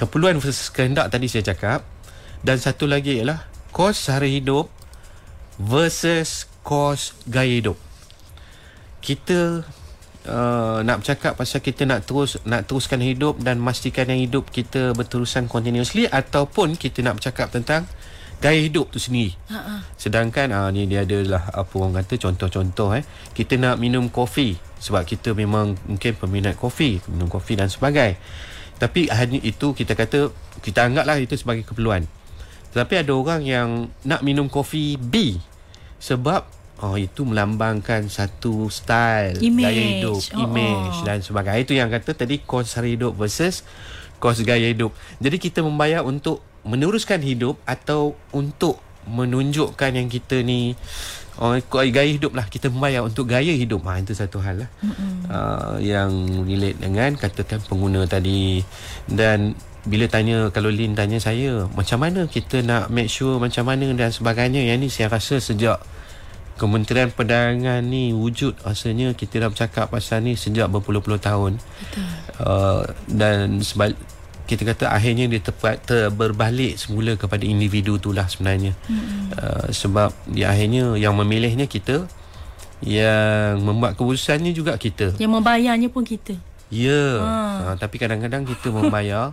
keperluan 0.00 0.40
versus 0.40 0.72
kehendak 0.72 1.12
tadi 1.12 1.28
saya 1.28 1.44
cakap. 1.52 1.84
Dan 2.40 2.56
satu 2.56 2.88
lagi 2.88 3.20
ialah 3.20 3.44
kos 3.68 4.08
sehari 4.08 4.40
hidup 4.40 4.72
versus 5.60 6.48
kos 6.64 7.12
gaya 7.28 7.60
hidup. 7.60 7.76
Kita 9.04 9.60
uh, 10.24 10.78
nak 10.80 11.04
bercakap 11.04 11.36
pasal 11.36 11.60
kita 11.60 11.84
nak 11.84 12.08
terus 12.08 12.40
nak 12.48 12.64
teruskan 12.64 13.04
hidup 13.04 13.36
dan 13.44 13.60
memastikan 13.60 14.08
yang 14.08 14.24
hidup 14.24 14.48
kita 14.48 14.96
berterusan 14.96 15.52
continuously 15.52 16.08
ataupun 16.08 16.80
kita 16.80 17.04
nak 17.04 17.20
bercakap 17.20 17.52
tentang 17.52 17.84
gaya 18.40 18.60
hidup 18.60 18.88
tu 18.88 18.96
sendiri. 18.96 19.36
Ha-ha. 19.52 19.84
Sedangkan 20.00 20.50
ah 20.56 20.72
ni 20.72 20.88
dia 20.88 21.04
adalah 21.04 21.52
apa 21.52 21.72
orang 21.76 22.00
kata 22.00 22.16
contoh-contoh 22.16 22.96
eh. 22.96 23.04
Kita 23.36 23.60
nak 23.60 23.76
minum 23.76 24.08
kopi 24.08 24.56
sebab 24.80 25.04
kita 25.04 25.36
memang 25.36 25.76
mungkin 25.84 26.16
peminat 26.16 26.56
kopi, 26.56 27.04
minum 27.12 27.28
kopi 27.28 27.60
dan 27.60 27.68
sebagainya. 27.68 28.16
Tapi 28.80 29.12
hanya 29.12 29.38
itu 29.44 29.76
kita 29.76 29.92
kata 29.92 30.32
kita 30.64 30.88
anggaplah 30.88 31.20
itu 31.20 31.36
sebagai 31.36 31.68
keperluan. 31.68 32.08
Tetapi 32.72 33.04
ada 33.04 33.12
orang 33.12 33.44
yang 33.44 33.68
nak 34.08 34.24
minum 34.24 34.48
kopi 34.48 34.96
B 34.96 35.36
sebab 36.00 36.48
oh 36.80 36.96
itu 36.96 37.28
melambangkan 37.28 38.08
satu 38.08 38.72
style 38.72 39.36
image. 39.44 39.68
gaya 39.68 39.82
hidup, 39.84 40.20
oh, 40.32 40.44
image 40.48 40.96
oh. 40.96 41.04
dan 41.04 41.18
sebagainya. 41.20 41.60
Itu 41.60 41.76
yang 41.76 41.92
kata 41.92 42.16
tadi 42.16 42.40
kos 42.40 42.72
hari 42.80 42.96
hidup 42.96 43.20
versus 43.20 43.68
kos 44.16 44.40
gaya 44.48 44.64
hidup. 44.72 44.96
Jadi 45.20 45.36
kita 45.36 45.60
membayar 45.60 46.00
untuk 46.00 46.40
meneruskan 46.66 47.24
hidup 47.24 47.56
atau 47.64 48.14
untuk 48.36 48.78
menunjukkan 49.08 49.96
yang 49.96 50.12
kita 50.12 50.44
ni 50.44 50.76
oh, 51.40 51.56
gaya 51.72 52.04
hidup 52.04 52.36
lah. 52.36 52.46
Kita 52.46 52.68
membayar 52.68 53.00
untuk 53.00 53.32
gaya 53.32 53.50
hidup. 53.56 53.80
Ha, 53.88 53.98
itu 53.98 54.12
satu 54.12 54.44
hal 54.44 54.66
lah. 54.66 54.70
Uh, 55.26 55.80
yang 55.80 56.12
relate 56.44 56.76
dengan 56.76 57.16
katakan 57.16 57.64
pengguna 57.64 58.04
tadi. 58.04 58.60
Dan 59.08 59.56
bila 59.88 60.04
tanya 60.12 60.52
kalau 60.52 60.68
Lin 60.68 60.92
tanya 60.92 61.16
saya 61.16 61.64
macam 61.72 62.04
mana 62.04 62.28
kita 62.28 62.60
nak 62.60 62.92
make 62.92 63.08
sure 63.08 63.40
macam 63.40 63.64
mana 63.64 63.88
dan 63.96 64.12
sebagainya. 64.12 64.68
Yang 64.68 64.78
ni 64.78 64.88
saya 64.92 65.08
rasa 65.08 65.40
sejak 65.40 65.80
Kementerian 66.60 67.08
Perdagangan 67.08 67.80
ni 67.80 68.12
wujud 68.12 68.52
rasanya 68.60 69.16
kita 69.16 69.40
dah 69.40 69.48
bercakap 69.48 69.88
pasal 69.88 70.20
ni 70.20 70.36
sejak 70.36 70.68
berpuluh-puluh 70.68 71.16
tahun. 71.16 71.56
Betul. 71.56 72.04
Uh, 72.36 72.84
dan 73.08 73.64
sebalik 73.64 73.96
kita 74.50 74.66
kata 74.66 74.90
akhirnya 74.90 75.30
dia 75.30 75.38
tepat 75.38 75.78
ter, 75.86 76.10
berbalik 76.10 76.74
semula 76.74 77.14
kepada 77.14 77.46
individu 77.46 78.02
tu 78.02 78.10
lah 78.10 78.26
sebenarnya 78.26 78.74
hmm. 78.90 79.38
uh, 79.38 79.66
sebab 79.70 80.10
di 80.26 80.42
akhirnya 80.42 80.98
yang 80.98 81.14
memilihnya 81.14 81.70
kita 81.70 82.10
yang 82.82 83.62
membuat 83.62 83.94
keputusannya 83.94 84.50
juga 84.50 84.74
kita 84.74 85.14
yang 85.22 85.30
membayarnya 85.30 85.86
pun 85.86 86.02
kita 86.02 86.34
ya 86.66 86.90
yeah. 86.90 87.14
ha. 87.22 87.32
uh, 87.70 87.74
tapi 87.78 88.02
kadang-kadang 88.02 88.42
kita 88.42 88.74
membayar 88.74 89.30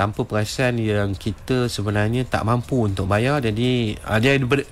tanpa 0.00 0.24
perasan 0.24 0.80
yang 0.80 1.12
kita 1.12 1.68
sebenarnya 1.68 2.24
tak 2.24 2.48
mampu 2.48 2.88
untuk 2.88 3.04
bayar 3.04 3.44
jadi 3.44 4.00
uh, 4.08 4.16
dia 4.16 4.40
ber, 4.40 4.64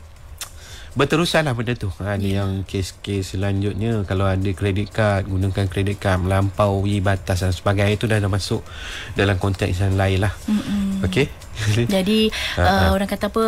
berterusan 0.95 1.51
lah 1.51 1.59
benda 1.59 1.75
tu 1.75 1.91
ha, 1.99 2.15
ni 2.15 2.35
yeah. 2.35 2.47
yang 2.47 2.63
kes-kes 2.63 3.35
selanjutnya 3.35 4.07
kalau 4.07 4.31
ada 4.31 4.51
kredit 4.55 4.95
card 4.95 5.27
gunakan 5.27 5.67
kredit 5.67 5.99
card 5.99 6.23
melampaui 6.23 7.03
batas 7.03 7.43
dan 7.43 7.51
sebagainya 7.51 7.99
itu 7.99 8.07
dah, 8.07 8.23
dah 8.23 8.31
masuk 8.31 8.63
dalam 9.19 9.35
konteks 9.43 9.83
yang 9.83 9.99
lain 9.99 10.23
lah 10.23 10.33
mm-hmm. 10.47 11.03
ok 11.03 11.44
Jadi 11.87 12.29
uh, 12.61 12.95
orang 12.95 13.09
kata 13.09 13.31
apa 13.31 13.45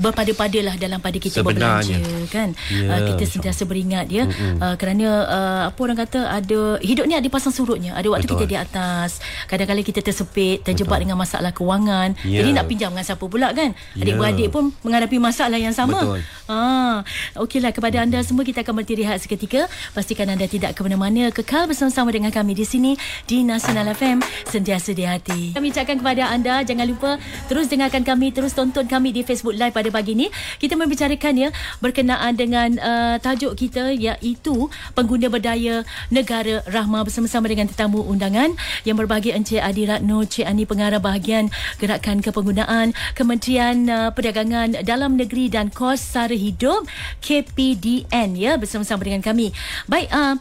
berpada-padalah 0.00 0.74
dalam 0.76 0.98
pada 0.98 1.16
kita 1.20 1.40
Sebenarnya. 1.40 2.00
berbelanja 2.00 2.28
kan. 2.32 2.48
Ya, 2.72 2.88
uh, 2.90 3.00
kita 3.14 3.24
sentiasa 3.28 3.62
beringat 3.68 4.08
ya 4.10 4.24
uh, 4.60 4.74
kerana 4.76 5.06
uh, 5.28 5.62
apa 5.70 5.78
orang 5.80 5.98
kata 5.98 6.20
ada 6.28 6.60
hidup 6.80 7.04
ni 7.08 7.14
ada 7.14 7.28
pasang 7.28 7.54
surutnya. 7.54 7.94
Ada 7.94 8.08
waktu 8.10 8.26
Betul. 8.26 8.38
kita 8.42 8.44
di 8.50 8.56
atas, 8.58 9.22
kadang-kadang 9.46 9.84
kita 9.86 10.00
tersepit, 10.00 10.64
terjebak 10.66 10.98
Betul. 10.98 11.02
dengan 11.08 11.16
masalah 11.20 11.52
kewangan. 11.54 12.18
Ya. 12.26 12.42
Jadi 12.42 12.48
nak 12.52 12.66
pinjam 12.66 12.90
dengan 12.92 13.06
siapa 13.06 13.24
pula 13.24 13.48
kan? 13.52 13.72
Ya. 13.94 14.02
Adik-beradik 14.04 14.48
pun 14.50 14.72
menghadapi 14.82 15.16
masalah 15.20 15.58
yang 15.60 15.74
sama. 15.76 16.00
Betul. 16.00 16.20
Ah, 16.44 17.00
okeylah 17.40 17.72
kepada 17.72 18.04
anda 18.04 18.20
semua 18.20 18.44
kita 18.44 18.60
akan 18.60 18.80
berhenti 18.80 19.00
rehat 19.00 19.18
seketika. 19.20 19.66
Pastikan 19.96 20.28
anda 20.28 20.44
tidak 20.44 20.76
ke 20.76 20.80
mana-mana, 20.84 21.32
kekal 21.32 21.64
bersama-sama 21.70 22.12
dengan 22.12 22.28
kami 22.34 22.52
di 22.52 22.66
sini 22.66 22.92
di 23.24 23.40
Nasional 23.44 23.88
FM 23.94 24.20
sentiasa 24.48 24.92
di 24.92 25.04
hati. 25.08 25.56
Kami 25.56 25.72
ucapkan 25.72 25.96
kepada 26.00 26.28
anda 26.28 26.60
jangan 26.66 26.86
lupa 26.88 27.16
terus 27.46 27.68
dengarkan 27.68 28.02
kami, 28.06 28.30
terus 28.30 28.52
tonton 28.54 28.86
kami 28.86 29.10
di 29.10 29.22
Facebook 29.26 29.54
Live 29.54 29.74
pada 29.74 29.88
pagi 29.88 30.14
ini. 30.14 30.30
Kita 30.58 30.74
membicarakan 30.78 31.34
ya 31.36 31.48
berkenaan 31.82 32.32
dengan 32.34 32.68
uh, 32.78 33.16
tajuk 33.18 33.54
kita 33.58 33.92
iaitu 33.94 34.68
pengguna 34.94 35.28
berdaya 35.28 35.82
negara 36.08 36.62
rahmah 36.68 37.04
bersama-sama 37.06 37.50
dengan 37.50 37.66
tetamu 37.70 38.02
undangan 38.04 38.52
yang 38.82 38.96
berbahagia 38.98 39.34
Encik 39.34 39.60
Adi 39.60 39.84
Ratno, 39.88 40.22
Cik 40.24 40.46
Ani 40.46 40.64
Pengarah 40.64 41.02
Bahagian 41.02 41.50
Gerakan 41.80 42.20
Kepenggunaan 42.22 42.96
Kementerian 43.18 43.88
uh, 43.88 44.10
Perdagangan 44.14 44.80
Dalam 44.82 45.16
Negeri 45.18 45.50
dan 45.50 45.68
Kos 45.70 46.00
Sara 46.00 46.34
Hidup 46.34 46.86
KPDN 47.20 48.36
ya 48.38 48.56
bersama-sama 48.60 49.02
dengan 49.04 49.22
kami. 49.24 49.50
Baik 49.88 50.08
uh, 50.12 50.36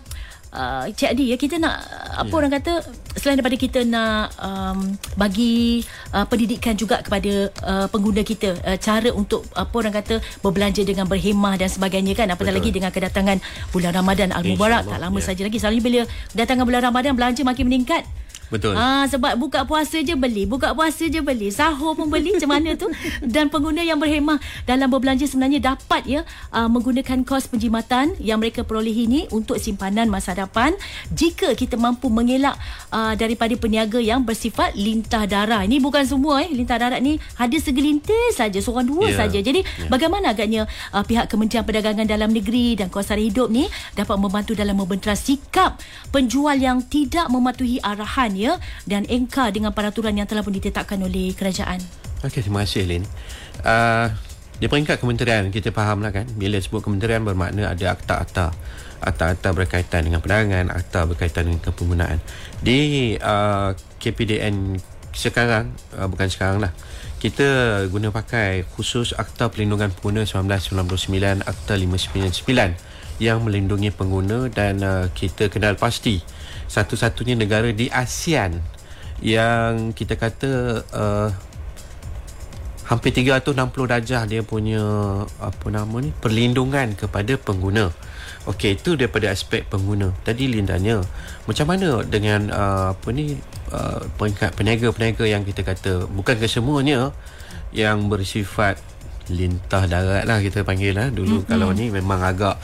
Uh, 0.53 0.85
Cik 0.93 1.17
Adi 1.17 1.33
ya 1.33 1.37
kita 1.41 1.57
nak 1.57 1.81
apa 2.13 2.29
Ya. 2.29 2.37
orang 2.37 2.53
kata 2.53 2.85
selain 3.17 3.41
daripada 3.41 3.57
kita 3.57 3.81
nak 3.89 4.37
um, 4.37 4.93
bagi 5.17 5.81
uh, 6.13 6.29
pendidikan 6.29 6.77
juga 6.77 7.01
kepada 7.01 7.49
uh, 7.65 7.89
pengguna 7.89 8.21
kita 8.21 8.53
uh, 8.61 8.77
cara 8.77 9.09
untuk 9.17 9.49
apa 9.57 9.73
orang 9.73 9.97
kata 9.97 10.21
berbelanja 10.45 10.85
dengan 10.85 11.09
berhemah 11.09 11.57
dan 11.57 11.73
sebagainya 11.73 12.13
kan 12.13 12.29
apatah 12.29 12.53
Betul. 12.53 12.69
lagi 12.69 12.69
dengan 12.69 12.93
kedatangan 12.93 13.37
bulan 13.73 13.97
Ramadan 13.97 14.29
Al-Mubarak 14.29 14.85
tak 14.85 14.99
lama 15.01 15.17
ya. 15.17 15.25
saja 15.25 15.41
lagi 15.41 15.57
selalunya 15.57 15.83
bila 15.83 15.99
kedatangan 16.37 16.65
bulan 16.69 16.81
Ramadan 16.85 17.11
belanja 17.17 17.41
makin 17.41 17.65
meningkat 17.65 18.05
Betul. 18.49 18.73
Ah 18.73 19.05
sebab 19.05 19.35
buka 19.35 19.63
puasa 19.63 19.99
je 19.99 20.13
beli, 20.13 20.43
buka 20.43 20.73
puasa 20.73 21.05
je 21.05 21.19
beli, 21.19 21.49
sahur 21.49 21.93
pun 21.93 22.07
beli 22.07 22.33
macam 22.33 22.51
mana 22.51 22.75
tu? 22.75 22.91
Dan 23.23 23.47
pengguna 23.47 23.81
yang 23.81 23.97
berhemah 23.97 24.37
dalam 24.63 24.89
berbelanja 24.89 25.23
sebenarnya 25.25 25.73
dapat 25.73 26.03
ya 26.03 26.21
uh, 26.49 26.67
menggunakan 26.67 27.23
kos 27.23 27.47
penjimatan 27.47 28.13
yang 28.19 28.37
mereka 28.37 28.61
perolehi 28.61 29.05
ini 29.05 29.21
untuk 29.29 29.57
simpanan 29.57 30.11
masa 30.11 30.35
depan 30.35 30.75
jika 31.09 31.55
kita 31.55 31.79
mampu 31.79 32.11
mengelak 32.11 32.59
uh, 32.89 33.15
daripada 33.15 33.55
peniaga 33.55 33.97
yang 33.97 34.21
bersifat 34.21 34.75
lintah 34.75 35.23
darah. 35.23 35.63
Ini 35.63 35.79
bukan 35.79 36.03
semua 36.03 36.43
eh, 36.43 36.51
lintah 36.51 36.75
darah 36.75 36.99
ni 36.99 37.15
ada 37.39 37.55
segelintir 37.55 38.35
saja, 38.35 38.59
seorang 38.59 38.85
dua 38.85 39.05
Ya. 39.09 39.25
saja. 39.25 39.39
Jadi 39.39 39.63
Ya. 39.63 39.87
bagaimana 39.87 40.35
agaknya 40.35 40.67
uh, 40.91 41.01
pihak 41.01 41.31
Kementerian 41.31 41.63
Perdagangan 41.63 42.03
Dalam 42.03 42.29
Negeri 42.29 42.75
dan 42.75 42.91
Sara 42.91 43.19
Hidup 43.19 43.47
ni 43.47 43.67
dapat 43.95 44.15
membantu 44.15 44.51
dalam 44.55 44.75
membentras 44.75 45.23
sikap 45.23 45.79
penjual 46.09 46.55
yang 46.55 46.83
tidak 46.83 47.27
mematuhi 47.27 47.79
arahan 47.79 48.31
ya 48.35 48.42
dan 48.87 49.07
engkar 49.07 49.51
dengan 49.51 49.71
peraturan 49.71 50.15
yang 50.15 50.27
telah 50.27 50.43
pun 50.43 50.53
ditetapkan 50.53 50.99
oleh 50.99 51.31
kerajaan. 51.35 51.79
Okey, 52.23 52.43
terima 52.43 52.63
kasih 52.63 52.87
Lin. 52.87 53.03
Uh, 53.63 54.07
di 54.63 54.71
peringkat 54.71 55.01
kementerian, 55.01 55.51
kita 55.51 55.75
faham 55.75 55.99
lah 55.99 56.15
kan, 56.15 56.23
bila 56.39 56.55
sebut 56.61 56.79
kementerian 56.85 57.25
bermakna 57.25 57.67
ada 57.67 57.85
akta-akta. 57.91 58.55
Akta-akta 59.03 59.51
berkaitan 59.51 60.07
dengan 60.07 60.23
perdagangan, 60.23 60.71
akta 60.71 61.03
berkaitan 61.03 61.51
dengan 61.51 61.59
kepenggunaan. 61.59 62.23
Di 62.63 63.13
uh, 63.19 63.75
KPDN 63.99 64.79
sekarang, 65.11 65.75
uh, 65.99 66.07
bukan 66.07 66.31
sekarang 66.31 66.63
lah, 66.63 66.71
kita 67.19 67.83
guna 67.87 68.11
pakai 68.11 68.67
khusus 68.75 69.15
Akta 69.15 69.47
Perlindungan 69.47 69.91
Pengguna 69.95 70.23
1999, 70.27 71.43
Akta 71.43 71.73
599 71.75 72.93
yang 73.21 73.45
melindungi 73.45 73.93
pengguna 73.93 74.49
dan 74.51 74.81
uh, 74.81 75.05
kita 75.11 75.47
kenal 75.47 75.79
pasti 75.79 76.19
satu-satunya 76.73 77.37
negara 77.37 77.69
di 77.69 77.85
ASEAN 77.93 78.57
yang 79.21 79.93
kita 79.93 80.17
kata 80.17 80.81
uh, 80.89 81.29
hampir 82.89 83.13
360 83.13 83.53
darjah 83.85 84.25
dia 84.25 84.41
punya 84.41 84.81
apa 85.37 85.67
nama 85.69 86.01
ni 86.01 86.09
perlindungan 86.17 86.97
kepada 86.97 87.37
pengguna. 87.37 87.93
Okey 88.49 88.75
itu 88.75 88.99
daripada 88.99 89.31
aspek 89.31 89.63
pengguna. 89.69 90.11
Tadi 90.25 90.49
Lin 90.49 90.67
tanya 90.67 90.99
macam 91.45 91.69
mana 91.69 92.01
dengan 92.03 92.49
uh, 92.49 92.97
apa 92.97 93.07
ni 93.13 93.37
uh, 93.71 94.03
peringkat 94.19 94.51
peniaga-peniaga 94.57 95.23
yang 95.29 95.45
kita 95.45 95.61
kata 95.63 96.09
bukan 96.09 96.35
kesemuanya 96.41 97.13
yang 97.71 98.11
bersifat 98.11 98.81
lintah 99.31 99.87
darat 99.87 100.27
lah 100.27 100.43
kita 100.43 100.67
panggil 100.67 100.91
lah 100.91 101.07
dulu 101.07 101.39
mm-hmm. 101.39 101.51
kalau 101.55 101.71
ni 101.71 101.87
memang 101.87 102.19
agak 102.19 102.59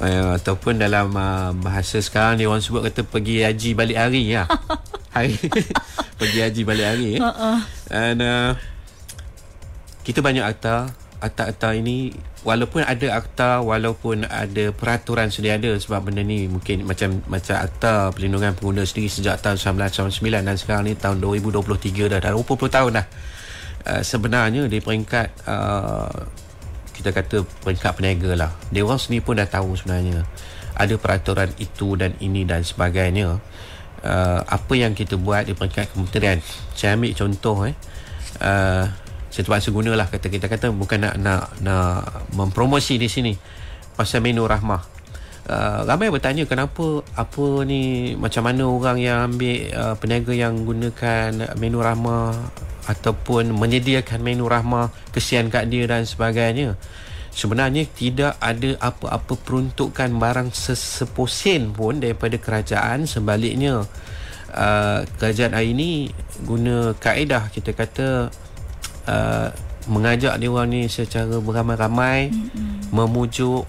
uh, 0.00 0.34
ataupun 0.38 0.80
dalam 0.80 1.12
uh, 1.14 1.50
bahasa 1.54 2.00
sekarang 2.00 2.40
dia 2.40 2.50
orang 2.50 2.64
sebut 2.64 2.86
kata 2.88 3.06
pergi 3.06 3.44
haji 3.44 3.70
balik 3.76 3.98
hari 3.98 4.22
lah. 4.34 4.46
hari 5.16 5.38
pergi 6.20 6.38
haji 6.42 6.62
balik 6.66 6.86
hari 6.86 7.08
eh. 7.18 7.20
Uh-uh. 7.22 7.58
And 7.92 8.18
uh, 8.18 8.50
kita 10.02 10.20
banyak 10.20 10.42
akta 10.42 10.90
akta-akta 11.24 11.72
ini 11.72 12.12
walaupun 12.44 12.84
ada 12.84 13.16
akta 13.16 13.64
walaupun 13.64 14.28
ada 14.28 14.68
peraturan 14.76 15.32
sedia 15.32 15.56
ada 15.56 15.72
sebab 15.80 16.12
benda 16.12 16.20
ni 16.20 16.44
mungkin 16.44 16.84
macam 16.84 17.24
macam 17.24 17.56
akta 17.56 18.12
perlindungan 18.12 18.52
pengguna 18.52 18.84
sendiri 18.84 19.08
sejak 19.08 19.40
tahun 19.40 19.56
1999 19.56 20.20
dan 20.44 20.56
sekarang 20.60 20.84
ni 20.84 20.92
tahun 20.92 21.24
2023 21.24 22.12
dah 22.12 22.20
dah 22.20 22.32
20 22.36 22.44
tahun 22.68 22.90
dah 23.00 23.06
uh, 23.88 24.02
sebenarnya 24.04 24.68
di 24.68 24.78
peringkat 24.84 25.48
uh, 25.48 26.43
kita 26.94 27.10
kata 27.10 27.42
peringkat 27.66 27.92
peniaga 27.98 28.30
lah. 28.38 28.50
Orang 28.70 29.02
sendiri 29.02 29.26
pun 29.26 29.34
dah 29.36 29.50
tahu 29.50 29.74
sebenarnya 29.74 30.22
ada 30.74 30.94
peraturan 30.98 31.50
itu 31.58 31.98
dan 31.98 32.14
ini 32.22 32.46
dan 32.46 32.62
sebagainya. 32.62 33.38
Uh, 34.04 34.40
apa 34.44 34.72
yang 34.76 34.92
kita 34.92 35.18
buat 35.18 35.48
di 35.48 35.56
peringkat 35.56 35.90
kementerian? 35.90 36.38
Saya 36.76 36.94
ambil 36.94 37.12
contoh 37.16 37.56
eh. 37.66 37.74
Uh, 38.38 38.86
saya 39.34 39.42
terpaksa 39.42 39.74
gunalah 39.74 40.06
kata 40.06 40.30
kita 40.30 40.46
kata 40.46 40.70
bukan 40.70 41.10
nak 41.10 41.14
nak 41.18 41.42
nak 41.58 42.30
mempromosi 42.38 42.94
di 42.94 43.10
sini. 43.10 43.34
Pasal 43.94 44.22
menu 44.22 44.46
rahmah 44.46 44.93
uh, 45.48 45.84
ramai 45.84 46.08
bertanya 46.08 46.44
kenapa 46.48 47.04
apa 47.16 47.46
ni 47.64 48.14
macam 48.16 48.44
mana 48.44 48.64
orang 48.68 48.98
yang 49.00 49.18
ambil 49.32 49.56
uh, 49.72 49.94
peniaga 49.96 50.32
yang 50.32 50.64
gunakan 50.64 51.56
menu 51.56 51.80
rahmah 51.80 52.32
ataupun 52.84 53.56
menyediakan 53.56 54.20
menu 54.20 54.44
rahmah 54.44 54.92
kesian 55.12 55.48
kat 55.48 55.68
dia 55.72 55.88
dan 55.88 56.04
sebagainya 56.04 56.76
sebenarnya 57.34 57.88
tidak 57.90 58.38
ada 58.38 58.78
apa-apa 58.78 59.34
peruntukan 59.34 60.14
barang 60.14 60.54
sesepusen 60.54 61.74
pun 61.74 61.98
daripada 61.98 62.38
kerajaan 62.38 63.10
sebaliknya 63.10 63.82
uh, 64.54 64.98
kerajaan 65.18 65.52
hari 65.58 65.74
ini 65.74 65.90
guna 66.46 66.94
kaedah 66.94 67.50
kita 67.50 67.74
kata 67.74 68.30
uh, 69.10 69.48
mengajak 69.90 70.40
dia 70.40 70.48
orang 70.48 70.72
ni 70.72 70.80
secara 70.88 71.36
beramai-ramai 71.42 72.32
mm-hmm. 72.32 72.94
memujuk 72.94 73.68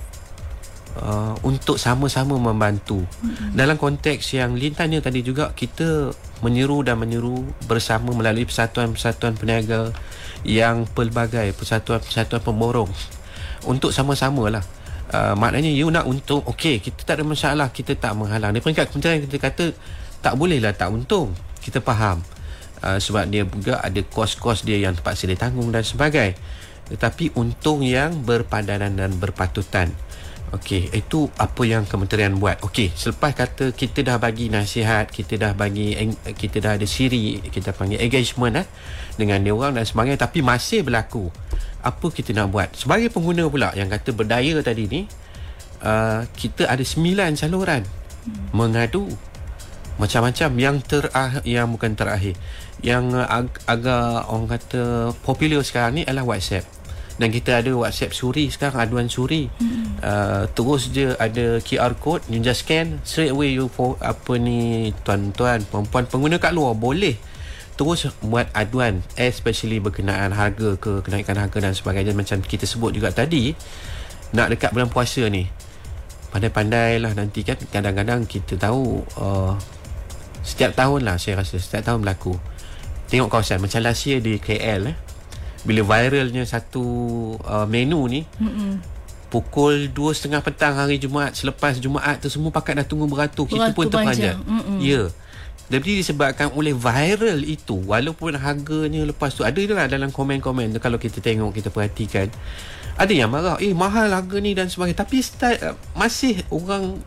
uh, 1.01 1.35
untuk 1.43 1.75
sama-sama 1.75 2.39
membantu. 2.39 3.03
Mm-hmm. 3.03 3.55
Dalam 3.55 3.75
konteks 3.75 4.35
yang 4.35 4.55
Lin 4.55 4.75
tanya 4.75 4.99
tadi 5.03 5.25
juga 5.25 5.51
kita 5.51 6.11
menyeru 6.43 6.83
dan 6.83 6.99
menyeru 6.99 7.43
bersama 7.67 8.11
melalui 8.15 8.47
persatuan-persatuan 8.47 9.35
peniaga 9.35 9.91
yang 10.45 10.85
pelbagai 10.85 11.51
persatuan-persatuan 11.57 12.43
pemborong. 12.43 12.91
Untuk 13.65 13.91
sama-sama 13.91 14.47
lah. 14.51 14.63
Uh, 15.05 15.37
maknanya 15.37 15.69
you 15.69 15.85
nak 15.93 16.09
untung 16.09 16.41
okey 16.49 16.81
kita 16.81 17.05
tak 17.05 17.21
ada 17.21 17.23
masalah 17.25 17.69
kita 17.69 17.93
tak 17.97 18.13
menghalang. 18.17 18.51
Di 18.53 18.61
peringkat 18.61 18.89
kementerian 18.89 19.21
kita 19.25 19.37
kata 19.37 19.65
tak 20.21 20.33
boleh 20.37 20.61
lah 20.61 20.73
tak 20.73 20.91
untung. 20.93 21.33
Kita 21.61 21.81
faham. 21.81 22.21
Uh, 22.83 23.01
sebab 23.01 23.25
dia 23.31 23.47
juga 23.47 23.81
ada 23.81 24.01
kos-kos 24.05 24.61
dia 24.61 24.77
yang 24.77 24.93
terpaksa 24.93 25.25
dia 25.25 25.39
tanggung 25.39 25.71
dan 25.73 25.81
sebagainya. 25.81 26.37
Tetapi 26.85 27.33
untung 27.33 27.81
yang 27.81 28.21
berpadanan 28.21 28.93
dan 28.93 29.17
berpatutan 29.17 29.89
Okey, 30.53 30.93
itu 30.93 31.25
apa 31.41 31.65
yang 31.65 31.89
kementerian 31.89 32.37
buat. 32.37 32.61
Okey, 32.61 32.93
selepas 32.93 33.33
kata 33.33 33.73
kita 33.73 34.05
dah 34.05 34.21
bagi 34.21 34.53
nasihat, 34.53 35.09
kita 35.09 35.41
dah 35.41 35.51
bagi 35.57 35.97
kita 36.37 36.61
dah 36.61 36.71
ada 36.77 36.85
siri, 36.85 37.41
kita 37.49 37.73
panggil 37.73 37.97
engagement 37.97 38.61
eh 38.61 38.67
dengan 39.17 39.41
dia 39.41 39.57
orang 39.57 39.73
dan 39.81 39.89
sebagainya 39.89 40.21
tapi 40.21 40.45
masih 40.45 40.85
berlaku. 40.85 41.33
Apa 41.81 42.13
kita 42.13 42.31
nak 42.37 42.53
buat? 42.53 42.69
Sebagai 42.77 43.09
pengguna 43.09 43.49
pula 43.49 43.73
yang 43.73 43.89
kata 43.89 44.13
berdaya 44.13 44.61
tadi 44.61 44.85
ni, 44.85 45.01
uh, 45.81 46.23
kita 46.37 46.69
ada 46.69 46.85
sembilan 46.85 47.33
saluran 47.33 47.81
hmm. 47.81 48.53
mengadu 48.53 49.09
macam-macam 49.95 50.49
yang 50.59 50.77
terakhir 50.83 51.41
yang 51.47 51.71
bukan 51.71 51.95
terakhir 51.95 52.35
yang 52.83 53.15
ag- 53.15 53.63
agak 53.63 54.27
orang 54.27 54.47
kata 54.51 55.15
popular 55.23 55.63
sekarang 55.63 55.99
ni 55.99 56.03
adalah 56.03 56.35
WhatsApp 56.35 56.75
dan 57.15 57.31
kita 57.31 57.63
ada 57.63 57.72
WhatsApp 57.72 58.12
suri 58.12 58.51
sekarang 58.51 58.79
aduan 58.84 59.07
suri. 59.07 59.48
Hmm. 59.60 59.95
uh, 60.03 60.43
terus 60.51 60.91
je 60.91 61.15
ada 61.15 61.63
QR 61.63 61.95
code 61.95 62.27
you 62.27 62.43
just 62.43 62.67
scan 62.67 63.00
straight 63.07 63.31
away 63.31 63.55
you 63.55 63.72
for 63.72 63.95
apa 64.03 64.36
ni 64.36 64.91
tuan-tuan 65.07 65.63
perempuan 65.63 66.03
pengguna 66.07 66.38
kat 66.39 66.51
luar 66.51 66.75
boleh. 66.75 67.15
Terus 67.75 68.07
buat 68.24 68.48
aduan 68.55 69.03
especially 69.19 69.84
berkenaan 69.84 70.31
harga 70.31 70.79
ke 70.79 71.03
kenaikan 71.03 71.36
harga 71.36 71.60
dan 71.60 71.75
sebagainya 71.75 72.15
macam 72.15 72.39
kita 72.39 72.63
sebut 72.63 72.95
juga 72.95 73.12
tadi 73.12 73.51
nak 74.36 74.51
dekat 74.51 74.75
bulan 74.75 74.91
puasa 74.91 75.27
ni. 75.27 75.48
Pandai-pandai 76.36 77.00
lah 77.00 77.15
nanti 77.15 77.48
kan 77.48 77.55
kadang-kadang 77.72 78.27
kita 78.27 78.60
tahu 78.60 79.03
uh, 79.15 79.55
setiap 80.43 80.75
tahun 80.75 81.07
lah 81.07 81.15
saya 81.15 81.39
rasa 81.39 81.55
setiap 81.60 81.95
tahun 81.95 82.03
berlaku. 82.03 82.36
Tengok 83.07 83.31
kawasan 83.31 83.63
macam 83.63 83.79
last 83.86 84.03
year 84.03 84.19
di 84.19 84.36
KL 84.36 84.91
eh 84.91 85.04
bila 85.65 85.81
viralnya 85.81 86.45
satu 86.45 86.86
uh, 87.41 87.65
menu 87.65 88.05
ni 88.05 88.22
Mm-mm. 88.38 88.77
Pukul 89.34 89.89
2.30 89.89 90.31
petang 90.45 90.77
hari 90.77 91.01
Jumaat 91.01 91.34
Selepas 91.34 91.81
Jumaat 91.81 92.22
tu 92.22 92.29
Semua 92.29 92.53
pakat 92.53 92.77
dah 92.79 92.86
tunggu 92.86 93.10
beratur 93.10 93.50
Kita 93.50 93.74
pun 93.74 93.89
terpanjang 93.89 94.38
Ya 94.79 94.79
yeah. 94.79 95.07
Jadi 95.65 96.05
disebabkan 96.05 96.53
oleh 96.53 96.77
viral 96.77 97.41
itu 97.41 97.74
Walaupun 97.74 98.38
harganya 98.38 99.01
lepas 99.10 99.34
tu 99.34 99.41
Ada 99.41 99.57
lah 99.65 99.89
dalam 99.89 100.13
komen-komen 100.13 100.77
tu 100.77 100.79
Kalau 100.79 101.01
kita 101.01 101.17
tengok 101.19 101.57
Kita 101.57 101.74
perhatikan 101.74 102.29
Ada 103.01 103.12
yang 103.12 103.34
marah 103.34 103.57
Eh 103.57 103.74
mahal 103.74 104.13
harga 104.13 104.38
ni 104.38 104.53
dan 104.53 104.69
sebagainya 104.69 105.01
Tapi 105.01 105.17
start, 105.25 105.57
uh, 105.65 105.75
masih 105.98 106.45
orang 106.53 107.01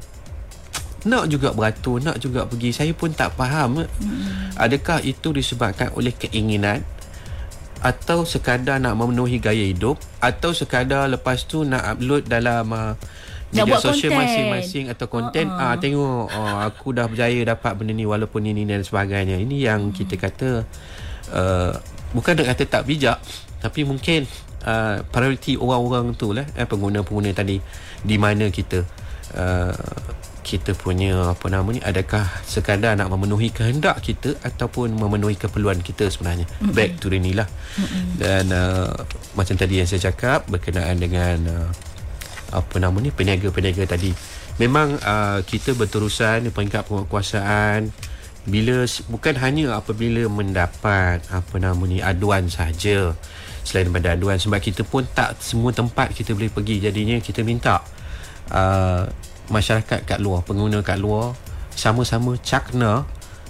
Nak 1.07 1.31
juga 1.31 1.55
beratur 1.55 2.03
Nak 2.03 2.19
juga 2.19 2.51
pergi 2.51 2.75
Saya 2.75 2.91
pun 2.99 3.15
tak 3.15 3.39
faham 3.39 3.87
hmm. 3.87 4.59
Adakah 4.59 5.07
itu 5.07 5.31
disebabkan 5.31 5.95
oleh 5.95 6.11
keinginan 6.11 6.83
Atau 7.79 8.27
sekadar 8.27 8.83
nak 8.83 8.99
memenuhi 8.99 9.39
gaya 9.39 9.63
hidup 9.71 10.03
Atau 10.19 10.51
sekadar 10.51 11.07
lepas 11.07 11.47
tu 11.47 11.63
nak 11.63 11.97
upload 11.97 12.27
dalam 12.27 12.67
uh, 12.75 12.93
nak 13.49 13.65
media 13.65 13.73
buat 13.73 13.81
sosial 13.81 14.13
konten. 14.13 14.21
masing-masing 14.29 14.85
atau 14.93 15.07
konten 15.09 15.47
Uh-uh. 15.49 15.73
ah 15.73 15.75
tengok 15.81 16.29
oh, 16.29 16.57
aku 16.69 16.93
dah 16.93 17.09
berjaya 17.09 17.41
dapat 17.49 17.73
benda 17.81 17.97
ni 17.97 18.05
walaupun 18.05 18.45
ini 18.45 18.69
dan 18.69 18.85
sebagainya 18.85 19.41
ini 19.41 19.65
yang 19.65 19.89
hmm. 19.89 19.97
kita 19.97 20.15
kata 20.21 20.49
uh, 21.33 21.73
bukan 22.13 22.37
nak 22.37 22.53
kata 22.53 22.63
tak 22.69 22.83
bijak 22.85 23.17
tapi 23.65 23.89
mungkin 23.89 24.29
uh, 24.69 25.01
prioriti 25.09 25.57
orang-orang 25.57 26.13
tu 26.13 26.37
lah 26.37 26.45
eh, 26.45 26.69
pengguna-pengguna 26.69 27.33
tadi 27.33 27.57
di 28.05 28.17
mana 28.21 28.53
kita 28.53 28.85
uh, 29.33 29.75
kita 30.43 30.73
punya 30.73 31.35
apa 31.35 31.47
nama 31.51 31.67
ni 31.69 31.81
adakah 31.83 32.25
sekadar 32.47 32.97
nak 32.97 33.13
memenuhi 33.13 33.53
kehendak 33.53 34.01
kita 34.01 34.35
ataupun 34.41 34.95
memenuhi 34.95 35.37
keperluan 35.37 35.81
kita 35.85 36.09
sebenarnya? 36.09 36.47
Mm-hmm. 36.49 36.75
back 36.75 36.91
to 37.03 37.13
ni 37.13 37.33
lah. 37.35 37.49
Mm-hmm. 37.49 38.05
dan 38.17 38.45
uh, 38.51 38.93
macam 39.35 39.55
tadi 39.55 39.83
yang 39.83 39.89
saya 39.89 40.11
cakap 40.11 40.49
berkenaan 40.49 40.97
dengan 40.99 41.37
uh, 41.47 41.69
apa 42.53 42.77
nama 42.81 42.97
ni 42.99 43.13
peniaga-peniaga 43.13 43.85
tadi. 43.85 44.13
Memang 44.59 44.99
uh, 44.99 45.39
kita 45.47 45.77
berterusan 45.79 46.49
di 46.49 46.51
peringkat 46.51 46.89
penguasaan 46.89 47.93
bila 48.49 48.89
bukan 49.13 49.35
hanya 49.39 49.77
apabila 49.77 50.25
mendapat 50.27 51.21
apa 51.29 51.55
nama 51.61 51.79
ni 51.85 52.01
aduan 52.01 52.49
saja 52.49 53.13
selain 53.61 53.93
daripada 53.93 54.17
aduan 54.17 54.41
sebab 54.41 54.57
kita 54.65 54.83
pun 54.89 55.05
tak 55.05 55.37
semua 55.45 55.71
tempat 55.77 56.17
kita 56.17 56.33
boleh 56.33 56.49
pergi. 56.49 56.81
Jadinya 56.81 57.21
kita 57.21 57.45
minta 57.45 57.85
uh, 58.49 59.05
masyarakat 59.49 60.05
kat 60.05 60.19
luar 60.21 60.45
pengguna 60.45 60.81
kat 60.81 61.01
luar 61.01 61.35
sama-sama 61.75 62.37
cakna 62.41 63.05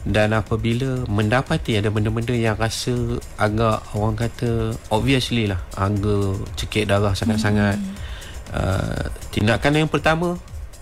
dan 0.07 0.33
apabila 0.33 1.05
mendapati 1.11 1.77
ada 1.77 1.91
benda-benda 1.91 2.33
yang 2.33 2.55
rasa 2.55 3.19
agak 3.37 3.83
orang 3.93 4.15
kata 4.15 4.73
obviously 4.95 5.51
lah 5.51 5.59
harga 5.75 6.39
cekik 6.57 6.89
darah 6.89 7.13
sangat-sangat 7.13 7.77
hmm 7.77 8.09
uh, 8.55 9.05
tindakan 9.33 9.85
yang 9.85 9.91
pertama 9.91 10.37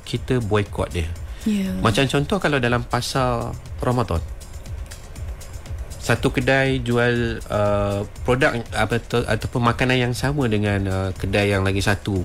kita 0.06 0.38
boykot 0.38 0.90
dia. 0.94 1.08
Yeah. 1.46 1.78
Macam 1.82 2.06
contoh 2.06 2.38
kalau 2.42 2.58
dalam 2.58 2.82
pasar 2.87 3.54
Ramadan 3.78 4.23
satu 6.02 6.30
kedai 6.30 6.87
jual 6.87 7.42
uh, 7.50 8.06
produk 8.23 8.62
apa 8.78 9.02
tu, 9.02 9.26
ataupun 9.26 9.58
makanan 9.58 9.99
yang 9.99 10.14
sama 10.14 10.46
dengan 10.46 10.78
uh, 10.87 11.11
kedai 11.18 11.50
yang 11.50 11.66
lagi 11.66 11.82
satu 11.82 12.23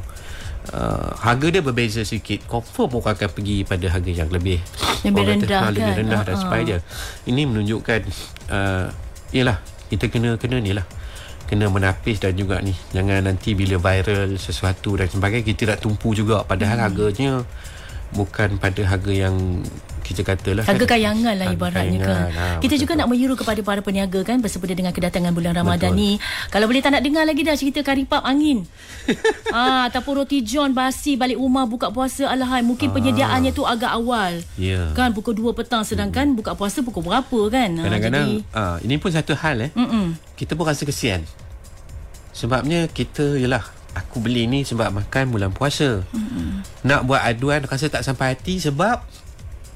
uh, 0.69 1.11
harga 1.17 1.47
dia 1.49 1.61
berbeza 1.65 2.05
sikit. 2.05 2.45
Confirm 2.45 3.01
orang 3.01 3.17
akan 3.17 3.29
pergi 3.33 3.65
pada 3.65 3.85
harga 3.89 4.11
yang 4.11 4.29
lebih 4.29 4.61
lebih 5.01 5.21
orang 5.25 5.39
rendah 5.41 5.49
kata, 5.49 5.65
kan? 5.65 5.71
lebih 5.73 5.93
rendah 5.97 6.19
uh-huh. 6.21 6.29
dan 6.29 6.35
sebagainya. 6.37 6.77
Ini 7.25 7.41
menunjukkan 7.49 8.01
uh, 8.53 8.85
yalah 9.33 9.57
kita 9.89 10.07
kena 10.13 10.37
kena 10.37 10.61
ni 10.61 10.71
lah. 10.77 10.85
Kena 11.49 11.67
menapis 11.67 12.23
dan 12.23 12.31
juga 12.39 12.63
ni. 12.63 12.71
Jangan 12.95 13.27
nanti 13.27 13.51
bila 13.57 13.75
viral 13.75 14.39
sesuatu 14.39 14.95
dan 14.95 15.11
sebagainya 15.11 15.43
kita 15.43 15.67
nak 15.67 15.83
tumpu 15.83 16.15
juga. 16.15 16.47
Padahal 16.47 16.79
hmm. 16.79 16.85
harganya 16.87 17.31
bukan 18.15 18.55
pada 18.55 18.81
harga 18.87 19.11
yang 19.11 19.35
kita 20.01 20.21
katalah 20.25 20.65
harga 20.65 20.85
kan, 20.85 20.89
kayangan 20.97 21.35
lah 21.37 21.47
ibaratnya 21.53 21.99
kan 22.01 22.25
ha, 22.33 22.45
kita 22.59 22.75
juga 22.75 22.97
nak 22.97 23.07
menyuruh 23.07 23.37
kepada 23.37 23.61
para 23.61 23.79
peniaga 23.79 24.25
kan 24.25 24.41
bersempena 24.41 24.73
dengan 24.73 24.91
kedatangan 24.91 25.31
bulan 25.31 25.53
Ramadan 25.55 25.93
betul. 25.93 26.01
ni 26.01 26.11
kalau 26.49 26.65
boleh 26.67 26.81
tak 26.81 26.97
nak 26.97 27.03
dengar 27.05 27.23
lagi 27.23 27.41
dah 27.45 27.55
cerita 27.55 27.79
kari 27.85 28.03
pap 28.09 28.25
angin 28.25 28.65
ah 29.55 29.87
ataupun 29.87 30.25
roti 30.25 30.41
john 30.41 30.73
basi 30.73 31.15
balik 31.15 31.37
rumah 31.37 31.63
buka 31.69 31.93
puasa 31.93 32.27
alahai 32.27 32.65
mungkin 32.65 32.91
ah. 32.91 32.93
penyediaannya 32.97 33.51
tu 33.53 33.63
agak 33.63 33.93
awal 33.93 34.41
yeah. 34.57 34.91
kan 34.97 35.13
pukul 35.13 35.37
2 35.37 35.53
petang 35.55 35.85
sedangkan 35.85 36.33
hmm. 36.33 36.37
buka 36.41 36.51
puasa 36.57 36.81
pukul 36.81 37.05
berapa 37.05 37.39
kan 37.53 37.69
kadang-kadang 37.77 38.43
jadi, 38.43 38.57
ah, 38.57 38.77
ini 38.81 38.97
pun 38.97 39.13
satu 39.13 39.37
hal 39.37 39.69
eh 39.69 39.71
Mm-mm. 39.77 40.17
kita 40.35 40.57
pun 40.57 40.65
rasa 40.65 40.83
kesian 40.83 41.23
sebabnya 42.35 42.89
kita 42.89 43.37
yalah 43.37 43.63
aku 43.91 44.23
beli 44.23 44.47
ni 44.47 44.63
sebab 44.63 44.91
makan 44.91 45.31
bulan 45.35 45.51
puasa 45.51 46.03
Mm-mm. 46.15 46.63
nak 46.87 47.03
buat 47.03 47.21
aduan 47.21 47.63
rasa 47.67 47.91
tak 47.91 48.07
sampai 48.07 48.35
hati 48.35 48.59
sebab 48.63 49.03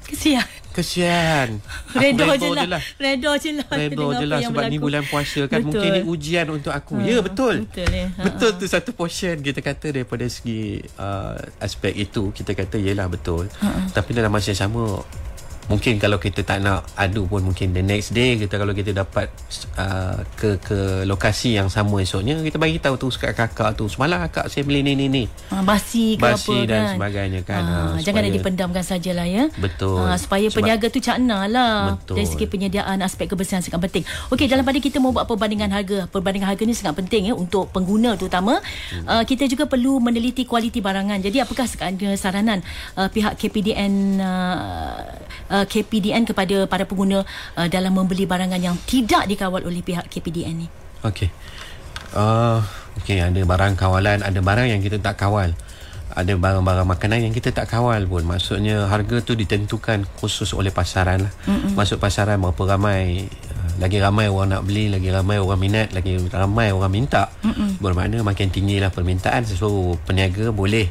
Kesian. 0.06 0.46
Kesian. 0.70 1.48
Redo 1.96 2.28
je 2.36 2.48
lah. 2.52 2.82
Redo 3.00 3.32
je 3.40 3.50
lah. 3.56 3.68
Redo 3.74 4.06
je 4.12 4.26
lah 4.28 4.38
sebab 4.44 4.62
ni 4.68 4.78
bulan 4.78 5.02
puasa 5.08 5.48
kan. 5.50 5.64
Betul. 5.64 5.82
Mungkin 5.82 5.90
ni 5.90 6.02
ujian 6.04 6.46
untuk 6.52 6.70
aku. 6.70 7.00
Ha, 7.00 7.08
ya 7.08 7.18
betul. 7.24 7.64
Betul, 7.64 7.88
ya. 7.90 8.06
ha. 8.12 8.22
betul 8.28 8.50
tu 8.60 8.64
satu 8.68 8.92
portion 8.92 9.40
kita 9.40 9.64
kata 9.64 9.90
daripada 9.90 10.28
segi 10.28 10.84
uh, 11.00 11.40
aspek 11.58 11.96
itu. 11.96 12.30
Kita 12.30 12.52
kata 12.52 12.76
yelah 12.76 13.08
betul. 13.08 13.48
Ha. 13.64 13.90
Tapi 13.90 14.10
dalam 14.14 14.30
masa 14.30 14.52
yang 14.52 14.68
sama 14.68 15.00
mungkin 15.66 15.98
kalau 15.98 16.18
kita 16.22 16.46
tak 16.46 16.62
nak 16.62 16.86
adu 16.94 17.26
pun 17.26 17.42
mungkin 17.42 17.74
the 17.74 17.82
next 17.82 18.14
day 18.14 18.38
kita 18.38 18.54
kalau 18.58 18.70
kita 18.70 18.94
dapat 18.94 19.26
uh, 19.78 20.22
ke 20.38 20.58
ke 20.62 21.02
lokasi 21.06 21.58
yang 21.58 21.66
sama 21.66 21.98
esoknya 22.02 22.38
kita 22.42 22.56
bagi 22.58 22.78
tahu 22.78 22.94
tu 22.94 23.10
kat 23.16 23.34
kakak 23.34 23.74
tu 23.74 23.90
semalam 23.90 24.22
kakak 24.28 24.46
saya 24.52 24.62
beli 24.62 24.82
ni 24.86 24.92
ni 24.94 25.06
ni. 25.08 25.24
Ha, 25.50 25.64
basi 25.64 26.14
ke 26.14 26.22
basi 26.22 26.52
apa 26.52 26.68
dan 26.68 26.80
kan? 26.80 26.92
sebagainya 26.94 27.40
kan. 27.42 27.62
Ha, 27.62 27.72
ha, 27.72 27.98
jangan 28.02 28.22
supaya, 28.26 28.36
dipendamkan 28.36 28.84
sajalah 28.84 29.26
ya. 29.26 29.44
Betul. 29.56 30.04
Ha, 30.04 30.14
supaya 30.20 30.46
Sebab, 30.46 30.56
peniaga 30.62 30.86
tu 30.92 30.98
cakna 31.00 31.38
lah. 31.48 31.74
Betul. 31.96 32.20
dari 32.20 32.26
segi 32.28 32.46
penyediaan 32.46 32.98
aspek 33.02 33.26
kebersihan 33.32 33.62
sangat 33.64 33.80
penting. 33.90 34.04
Okey 34.30 34.46
dalam 34.46 34.62
pada 34.62 34.78
kita 34.78 35.00
mau 35.02 35.10
buat 35.10 35.26
perbandingan 35.26 35.70
harga. 35.72 35.98
Perbandingan 36.10 36.48
harga 36.52 36.62
ni 36.62 36.74
sangat 36.76 37.02
penting 37.04 37.32
ya 37.32 37.34
untuk 37.34 37.72
pengguna 37.72 38.14
terutama. 38.14 38.60
Hmm. 38.92 39.04
uh, 39.08 39.24
kita 39.26 39.48
juga 39.50 39.66
perlu 39.66 39.98
meneliti 39.98 40.46
kualiti 40.46 40.78
barangan. 40.78 41.18
Jadi 41.18 41.42
apakah 41.42 41.66
ada 41.66 42.08
saranan 42.14 42.60
uh, 42.94 43.08
pihak 43.10 43.38
KPDN 43.40 44.20
uh, 44.20 45.55
uh, 45.56 45.64
KPDN 45.64 46.28
kepada 46.28 46.68
para 46.68 46.84
pengguna 46.84 47.24
uh, 47.56 47.68
dalam 47.72 47.96
membeli 47.96 48.28
barangan 48.28 48.60
yang 48.60 48.76
tidak 48.84 49.24
dikawal 49.24 49.64
oleh 49.64 49.80
pihak 49.80 50.04
KPDN 50.12 50.54
ni? 50.60 50.68
Okey. 51.00 51.32
Uh, 52.12 52.60
okey, 53.00 53.24
ada 53.24 53.40
barang 53.40 53.74
kawalan, 53.80 54.20
ada 54.20 54.40
barang 54.40 54.68
yang 54.68 54.80
kita 54.84 55.00
tak 55.00 55.16
kawal. 55.16 55.56
Ada 56.16 56.32
barang-barang 56.32 56.88
makanan 56.88 57.28
yang 57.28 57.34
kita 57.36 57.52
tak 57.52 57.68
kawal 57.68 58.08
pun. 58.08 58.24
Maksudnya 58.24 58.88
harga 58.88 59.20
tu 59.20 59.36
ditentukan 59.36 60.08
khusus 60.16 60.56
oleh 60.56 60.72
pasaran 60.72 61.28
lah. 61.28 61.32
Mm-mm. 61.44 61.76
Masuk 61.76 62.00
pasaran 62.00 62.40
berapa 62.40 62.62
ramai 62.72 63.28
uh, 63.28 63.70
lagi 63.76 64.00
ramai 64.00 64.32
orang 64.32 64.56
nak 64.56 64.62
beli, 64.64 64.88
lagi 64.88 65.12
ramai 65.12 65.36
orang 65.36 65.60
minat, 65.60 65.92
lagi 65.92 66.16
ramai 66.32 66.72
orang 66.72 66.88
minta. 66.88 67.28
Mm-mm. 67.44 67.76
Bermakna 67.84 68.24
makin 68.24 68.48
tinggilah 68.48 68.88
permintaan 68.88 69.44
so 69.44 69.98
peniaga 70.08 70.48
boleh 70.56 70.88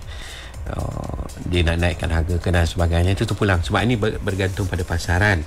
uh, 0.71 1.25
dia 1.45 1.61
nak 1.61 1.81
naikkan 1.81 2.09
harga 2.09 2.35
ke 2.41 2.49
dan 2.49 2.65
sebagainya. 2.65 3.13
Itu 3.13 3.29
terpulang. 3.29 3.61
Sebab 3.61 3.81
ini 3.85 3.95
bergantung 3.97 4.65
pada 4.65 4.81
pasaran. 4.81 5.45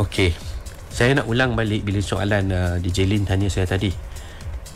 Okey. 0.00 0.34
Saya 0.92 1.16
nak 1.16 1.26
ulang 1.28 1.56
balik 1.56 1.88
bila 1.88 2.00
soalan 2.04 2.52
uh, 2.52 2.76
DJ 2.80 3.08
Lin 3.08 3.24
tanya 3.24 3.48
saya 3.48 3.64
tadi. 3.64 3.92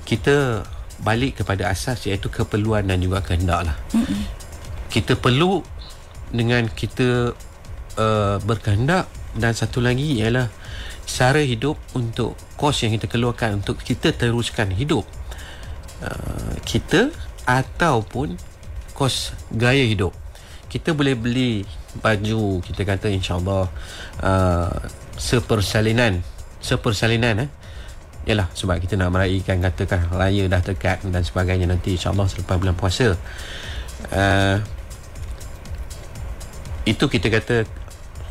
Kita 0.06 0.64
balik 1.00 1.44
kepada 1.44 1.68
asas 1.68 2.08
iaitu 2.08 2.32
keperluan 2.32 2.88
dan 2.88 3.00
juga 3.02 3.20
kehendak 3.20 3.68
lah. 3.68 3.76
Mm-hmm. 3.92 4.22
kita 4.88 5.12
perlu 5.18 5.60
dengan 6.32 6.64
kita 6.72 7.36
uh, 8.00 8.36
berkehendak 8.40 9.04
dan 9.36 9.52
satu 9.52 9.84
lagi 9.84 10.16
ialah 10.24 10.48
cara 11.04 11.44
hidup 11.44 11.76
untuk 11.92 12.34
kos 12.56 12.82
yang 12.82 12.96
kita 12.96 13.06
keluarkan 13.06 13.60
untuk 13.60 13.76
kita 13.78 14.16
teruskan 14.16 14.72
hidup. 14.72 15.04
Uh, 16.00 16.56
kita 16.64 17.12
ataupun 17.44 18.36
kos 18.96 19.36
gaya 19.52 19.84
hidup. 19.84 20.16
Kita 20.72 20.96
boleh 20.96 21.12
beli 21.12 21.68
baju 22.00 22.64
kita 22.64 22.82
kata 22.88 23.12
insyaallah 23.12 23.68
uh, 24.24 24.72
sepersalinan 25.20 26.24
sepersalinan 26.64 27.46
eh. 27.46 27.50
Yalah 28.26 28.50
sebab 28.56 28.82
kita 28.82 28.98
nak 28.98 29.14
meraihkan 29.14 29.62
katakan 29.62 30.10
raya 30.10 30.50
dah 30.50 30.58
dekat 30.58 31.04
dan 31.06 31.22
sebagainya 31.22 31.70
nanti 31.70 31.94
insyaallah 31.94 32.26
selepas 32.26 32.56
bulan 32.58 32.74
puasa. 32.74 33.14
Uh, 34.10 34.58
itu 36.88 37.04
kita 37.06 37.30
kata 37.30 37.68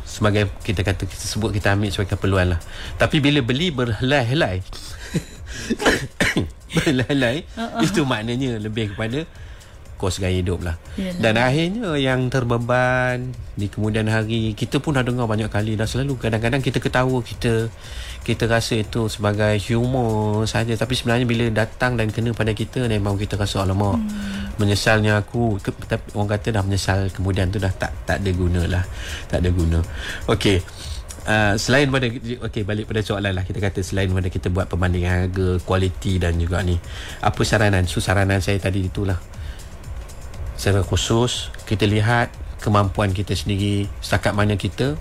sebagai 0.04 0.48
kita 0.64 0.84
kata 0.84 1.08
kita 1.08 1.24
sebut 1.24 1.52
kita 1.54 1.72
ambil 1.72 1.88
sebagai 1.94 2.18
keperluan 2.18 2.56
lah. 2.56 2.60
Tapi 3.00 3.24
bila 3.24 3.40
beli 3.40 3.72
berhelai-helai 3.72 4.60
berhelai-helai 6.76 7.48
uh-uh. 7.56 7.80
itu 7.80 8.04
maknanya 8.04 8.60
lebih 8.60 8.92
kepada 8.92 9.24
kos 9.96 10.20
gaya 10.20 10.38
hidup 10.38 10.60
lah. 10.62 10.76
Yalah. 11.00 11.20
dan 11.20 11.34
akhirnya 11.40 11.96
yang 11.96 12.28
terbeban 12.28 13.32
di 13.56 13.72
kemudian 13.72 14.08
hari 14.08 14.52
kita 14.52 14.80
pun 14.80 14.96
dah 14.96 15.04
dengar 15.04 15.24
banyak 15.24 15.48
kali 15.48 15.76
dah 15.76 15.88
selalu 15.88 16.20
kadang-kadang 16.20 16.60
kita 16.60 16.80
ketawa 16.80 17.20
kita 17.24 17.72
kita 18.26 18.50
rasa 18.50 18.82
itu 18.82 19.06
sebagai 19.06 19.54
humor 19.70 20.42
saja. 20.50 20.74
Tapi 20.74 20.98
sebenarnya 20.98 21.22
bila 21.30 21.46
datang 21.54 21.94
dan 21.94 22.10
kena 22.10 22.34
pada 22.34 22.50
kita 22.50 22.90
memang 22.90 23.14
kita 23.14 23.38
rasa 23.38 23.62
alamak 23.62 24.02
hmm. 24.02 24.58
menyesalnya 24.58 25.22
aku. 25.22 25.62
Ke, 25.62 25.70
orang 26.18 26.34
kata 26.34 26.58
dah 26.58 26.62
menyesal 26.66 27.06
kemudian 27.14 27.54
tu 27.54 27.62
dah 27.62 27.70
tak 27.70 27.94
tak 28.02 28.18
ada 28.18 28.30
guna 28.34 28.66
lah. 28.66 28.82
Tak 29.30 29.46
ada 29.46 29.50
guna. 29.54 29.78
Okey. 30.26 30.58
Uh, 31.26 31.54
selain 31.58 31.86
pada 31.90 32.06
okey 32.50 32.66
balik 32.66 32.90
pada 32.90 32.98
soalan 33.06 33.30
lah. 33.30 33.46
Kita 33.46 33.62
kata 33.62 33.78
selain 33.86 34.10
pada 34.10 34.26
kita 34.26 34.50
buat 34.50 34.66
perbandingan 34.66 35.30
harga 35.30 35.48
kualiti 35.62 36.18
dan 36.18 36.34
juga 36.34 36.66
ni. 36.66 36.74
Apa 37.22 37.46
saranan? 37.46 37.86
So 37.86 38.02
saranan 38.02 38.42
saya 38.42 38.58
tadi 38.58 38.90
itulah 38.90 39.22
secara 40.66 40.82
khusus 40.82 41.54
kita 41.62 41.86
lihat 41.86 42.34
kemampuan 42.58 43.14
kita 43.14 43.38
sendiri 43.38 43.86
setakat 44.02 44.34
mana 44.34 44.58
kita 44.58 44.98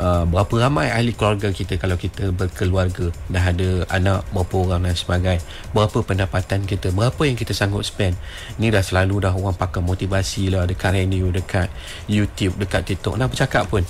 uh, 0.00 0.24
berapa 0.24 0.56
ramai 0.56 0.88
ahli 0.88 1.12
keluarga 1.12 1.52
kita 1.52 1.76
kalau 1.76 2.00
kita 2.00 2.32
berkeluarga. 2.32 3.12
Dah 3.28 3.44
ada 3.52 3.84
anak 3.92 4.24
berapa 4.32 4.56
orang 4.56 4.88
dan 4.88 4.96
sebagainya. 4.96 5.44
Berapa 5.76 6.00
pendapatan 6.00 6.64
kita 6.64 6.96
berapa 6.96 7.20
yang 7.28 7.36
kita 7.36 7.52
sanggup 7.52 7.84
spend. 7.84 8.16
Ni 8.56 8.72
dah 8.72 8.80
selalu 8.80 9.28
dah 9.28 9.36
orang 9.36 9.52
pakai 9.52 9.84
motivasi 9.84 10.48
lah. 10.48 10.64
Dekat 10.64 10.96
radio 10.96 11.28
dekat 11.28 11.68
YouTube 12.08 12.56
dekat 12.56 12.88
TikTok. 12.88 13.20
Nak 13.20 13.36
bercakap 13.36 13.68
pun 13.68 13.84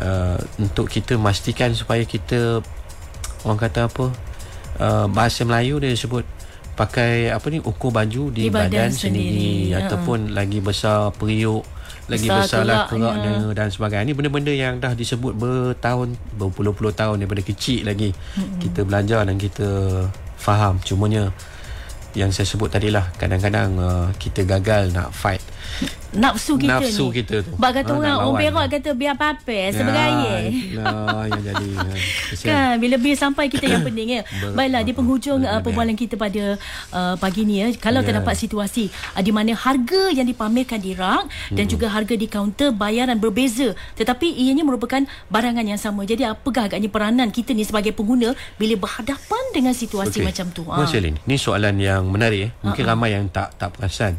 uh, 0.00 0.40
untuk 0.56 0.88
kita 0.88 1.20
memastikan 1.20 1.76
supaya 1.76 2.08
kita 2.08 2.64
orang 3.44 3.60
kata 3.60 3.92
apa 3.92 4.06
uh, 4.80 5.06
bahasa 5.12 5.44
Melayu 5.44 5.76
dia 5.76 5.92
sebut 5.92 6.37
pakai 6.78 7.34
apa 7.34 7.42
ni 7.50 7.58
ukur 7.58 7.90
baju 7.90 8.30
di, 8.30 8.46
di 8.46 8.54
badan, 8.54 8.70
badan 8.70 8.90
sendiri, 8.94 9.74
sendiri. 9.74 9.82
ataupun 9.82 10.30
uh 10.30 10.36
lagi 10.38 10.62
besar 10.62 11.10
periuk 11.18 11.66
lagi 12.08 12.24
besar 12.24 12.64
lah 12.64 12.88
keraknya 12.88 13.52
dan 13.52 13.68
sebagainya. 13.68 14.08
Ni 14.08 14.14
benda-benda 14.16 14.48
yang 14.48 14.80
dah 14.80 14.96
disebut 14.96 15.36
bertahun 15.36 16.16
berpuluh-puluh 16.40 16.96
tahun 16.96 17.20
daripada 17.20 17.44
kecil 17.44 17.84
lagi. 17.84 18.16
Mm-hmm. 18.16 18.58
kita 18.64 18.80
belajar 18.88 19.20
dan 19.28 19.36
kita 19.36 19.68
faham. 20.40 20.80
Cumanya 20.80 21.28
yang 22.16 22.32
saya 22.32 22.48
sebut 22.48 22.72
tadi 22.72 22.88
lah 22.88 23.10
kadang-kadang 23.20 23.76
uh, 23.76 24.08
kita 24.16 24.44
gagal 24.48 24.92
nak 24.92 25.12
fight 25.12 25.44
nafsu 26.08 26.56
kita 26.56 26.80
nafsu 26.80 27.12
ni. 27.12 27.20
kita 27.20 27.44
tu 27.44 27.52
bak 27.60 27.84
kata 27.84 27.92
ha, 27.92 27.98
orang 28.00 28.16
orang 28.24 28.40
berak 28.40 28.66
kata 28.80 28.90
biar 28.96 29.12
apa-apa 29.12 29.52
ya, 29.52 29.68
sebagai 29.76 30.08
lah 30.80 31.24
yang 31.30 31.42
jadi 31.44 31.68
kan, 31.76 31.98
kan 32.48 32.72
bila 32.80 32.96
bil 32.96 33.12
sampai 33.12 33.52
kita 33.52 33.68
yang 33.68 33.84
penting 33.84 34.16
ya 34.16 34.22
baiklah 34.56 34.82
di 34.88 34.92
penghujung 34.96 35.44
uh, 35.44 35.60
perbualan 35.60 35.92
kita 35.92 36.16
pada 36.16 36.56
uh, 36.96 37.14
pagi 37.20 37.44
ni 37.44 37.60
ya 37.60 37.68
kalau 37.76 38.00
yeah. 38.00 38.08
terdapat 38.08 38.34
situasi 38.40 38.88
uh, 38.88 39.20
di 39.20 39.28
mana 39.28 39.52
harga 39.52 40.08
yang 40.08 40.24
dipamerkan 40.24 40.80
di 40.80 40.96
rak 40.96 41.28
hmm. 41.28 41.56
dan 41.60 41.64
juga 41.68 41.92
harga 41.92 42.16
di 42.16 42.24
kaunter 42.24 42.72
bayaran 42.72 43.20
berbeza 43.20 43.76
tetapi 44.00 44.32
ianya 44.32 44.64
merupakan 44.64 45.04
barangan 45.28 45.68
yang 45.68 45.78
sama 45.78 46.08
jadi 46.08 46.32
apakah 46.32 46.72
agaknya 46.72 46.88
peranan 46.88 47.28
kita 47.28 47.52
ni 47.52 47.68
sebagai 47.68 47.92
pengguna 47.92 48.32
bila 48.56 48.80
berhadapan 48.80 49.44
dengan 49.52 49.76
situasi 49.76 50.24
okay. 50.24 50.26
macam 50.26 50.46
tu 50.56 50.64
ha. 50.72 50.88
Selin, 50.88 51.20
ni 51.28 51.36
soalan 51.36 51.76
yang 51.76 51.97
menarik 52.06 52.40
eh. 52.46 52.50
mungkin 52.62 52.86
uh-huh. 52.86 52.94
ramai 52.94 53.18
yang 53.18 53.26
tak 53.32 53.58
tak 53.58 53.74
perasan 53.74 54.14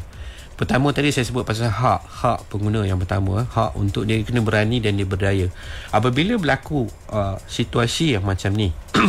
Pertama 0.60 0.92
tadi 0.92 1.08
saya 1.08 1.24
sebut 1.24 1.40
pasal 1.40 1.72
hak 1.72 2.04
hak 2.04 2.52
pengguna 2.52 2.84
yang 2.84 3.00
pertama 3.00 3.48
hak 3.48 3.80
untuk 3.80 4.04
dia 4.04 4.20
kena 4.20 4.44
berani 4.44 4.76
dan 4.76 4.92
dia 4.92 5.08
berdaya. 5.08 5.48
Apabila 5.88 6.36
berlaku 6.36 6.84
uh, 7.08 7.40
situasi 7.48 8.12
yang 8.12 8.28
macam 8.28 8.52
ni 8.52 8.68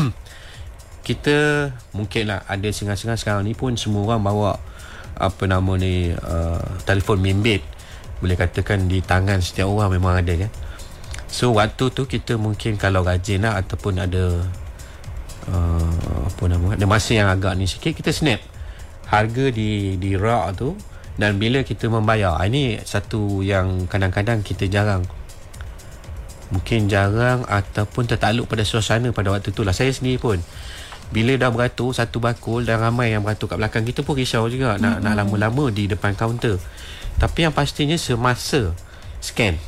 kita 1.08 1.68
mungkinlah 1.92 2.48
ada 2.48 2.72
sengang-sengang 2.72 3.20
sekarang 3.20 3.44
ni 3.44 3.52
pun 3.52 3.76
semua 3.76 4.08
orang 4.08 4.24
bawa 4.24 4.64
apa 5.20 5.44
nama 5.44 5.76
ni 5.76 6.16
uh, 6.16 6.64
telefon 6.88 7.20
bimbit 7.20 7.68
boleh 8.24 8.40
katakan 8.40 8.88
di 8.88 9.04
tangan 9.04 9.44
setiap 9.44 9.68
orang 9.68 10.00
memang 10.00 10.24
ada 10.24 10.48
kan. 10.48 10.52
So 11.28 11.52
waktu 11.52 11.92
tu 11.92 12.08
kita 12.08 12.40
mungkin 12.40 12.80
kalau 12.80 13.04
rajin 13.04 13.44
lah 13.44 13.60
ataupun 13.60 14.00
ada 14.00 14.40
uh, 15.52 16.16
apa 16.32 16.44
nama 16.48 16.80
ada 16.80 16.86
masa 16.88 17.12
yang 17.12 17.28
agak 17.28 17.60
ni 17.60 17.68
sikit 17.68 17.92
kita 17.92 18.16
snap 18.16 18.40
harga 19.12 19.52
di 19.52 20.00
di 20.00 20.16
rak 20.16 20.56
tu 20.56 20.74
dan 21.20 21.36
bila 21.36 21.62
kita 21.62 21.92
membayar. 21.92 22.40
Ah, 22.40 22.48
ini 22.48 22.80
satu 22.80 23.44
yang 23.44 23.86
kadang-kadang 23.92 24.40
kita 24.42 24.72
jarang. 24.72 25.04
Mungkin 26.52 26.88
jarang 26.88 27.44
ataupun 27.48 28.08
tertakluk 28.08 28.48
pada 28.48 28.64
suasana 28.64 29.12
pada 29.12 29.36
waktu 29.36 29.52
tu 29.52 29.68
lah. 29.68 29.76
Saya 29.76 29.92
sendiri 29.92 30.20
pun 30.20 30.40
bila 31.12 31.36
dah 31.36 31.52
beratur 31.52 31.92
satu 31.92 32.24
bakul 32.24 32.64
dan 32.64 32.80
ramai 32.80 33.12
yang 33.12 33.20
beratur 33.20 33.52
kat 33.52 33.60
belakang 33.60 33.84
kita 33.84 34.00
pun 34.00 34.16
risau 34.16 34.48
juga 34.48 34.80
nak, 34.80 35.04
mm-hmm. 35.04 35.04
nak 35.04 35.14
lama-lama 35.20 35.66
di 35.68 35.92
depan 35.92 36.16
kaunter. 36.16 36.56
Tapi 37.20 37.44
yang 37.44 37.52
pastinya 37.52 38.00
semasa 38.00 38.72
scan. 39.20 39.60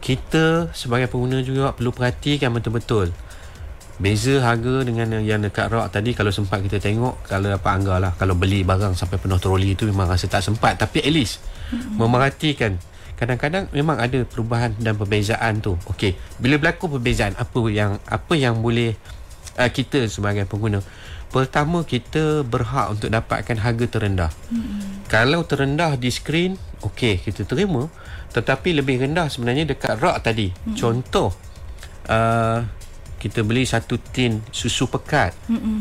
Kita 0.00 0.72
sebagai 0.72 1.08
pengguna 1.08 1.40
juga 1.40 1.72
perlu 1.76 1.92
perhatikan 1.92 2.52
betul-betul 2.52 3.12
Beza 3.94 4.42
harga 4.42 4.82
dengan 4.82 5.06
yang 5.22 5.38
dekat 5.38 5.70
rak 5.70 5.94
tadi 5.94 6.18
Kalau 6.18 6.34
sempat 6.34 6.58
kita 6.66 6.82
tengok 6.82 7.30
Kalau 7.30 7.46
dapat 7.46 7.70
anggar 7.78 8.02
lah 8.02 8.10
Kalau 8.18 8.34
beli 8.34 8.66
barang 8.66 8.98
sampai 8.98 9.22
penuh 9.22 9.38
troli 9.38 9.78
tu 9.78 9.86
Memang 9.86 10.10
rasa 10.10 10.26
tak 10.26 10.42
sempat. 10.42 10.74
Tapi 10.82 10.98
at 10.98 11.14
least 11.14 11.38
mm-hmm. 11.70 11.94
Memerhatikan. 12.02 12.72
Kadang-kadang 13.14 13.70
memang 13.70 14.02
ada 14.02 14.26
perubahan 14.26 14.74
dan 14.82 14.98
perbezaan 14.98 15.62
tu. 15.62 15.78
Okey 15.86 16.18
Bila 16.42 16.58
berlaku 16.58 16.98
perbezaan 16.98 17.38
Apa 17.38 17.70
yang 17.70 18.02
apa 18.10 18.34
yang 18.34 18.58
boleh 18.58 18.98
uh, 19.62 19.70
Kita 19.70 20.10
sebagai 20.10 20.42
pengguna? 20.50 20.82
Pertama 21.30 21.82
kita 21.86 22.46
berhak 22.46 22.94
untuk 22.94 23.10
dapatkan 23.10 23.58
harga 23.58 23.86
terendah. 23.90 24.30
Mm-hmm. 24.50 25.06
Kalau 25.06 25.46
terendah 25.46 25.94
di 25.94 26.10
skrin 26.10 26.58
Okey 26.82 27.22
kita 27.22 27.46
terima. 27.46 27.86
Tetapi 28.34 28.74
lebih 28.74 29.06
rendah 29.06 29.30
sebenarnya 29.30 29.70
dekat 29.70 30.02
rak 30.02 30.26
tadi. 30.26 30.50
Mm-hmm. 30.50 30.74
Contoh 30.74 31.30
uh, 32.10 32.62
kita 33.24 33.40
beli 33.40 33.64
satu 33.64 33.96
tin 33.96 34.44
susu 34.52 34.84
pekat. 34.84 35.32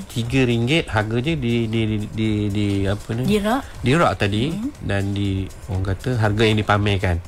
Tiga 0.07 0.47
ringgit 0.47 0.87
harganya 0.87 1.35
di 1.35 1.67
di 1.67 1.81
di 1.83 1.97
di, 2.07 2.29
di 2.47 2.67
apa 2.87 3.11
ni? 3.19 3.27
Dirak. 3.27 3.83
Dirak 3.83 4.15
tadi. 4.15 4.55
Mm-mm. 4.55 4.71
dan 4.79 5.11
di 5.11 5.43
orang 5.67 5.91
kata 5.91 6.15
harga 6.23 6.43
yang 6.47 6.63
dipamerkan. 6.63 7.19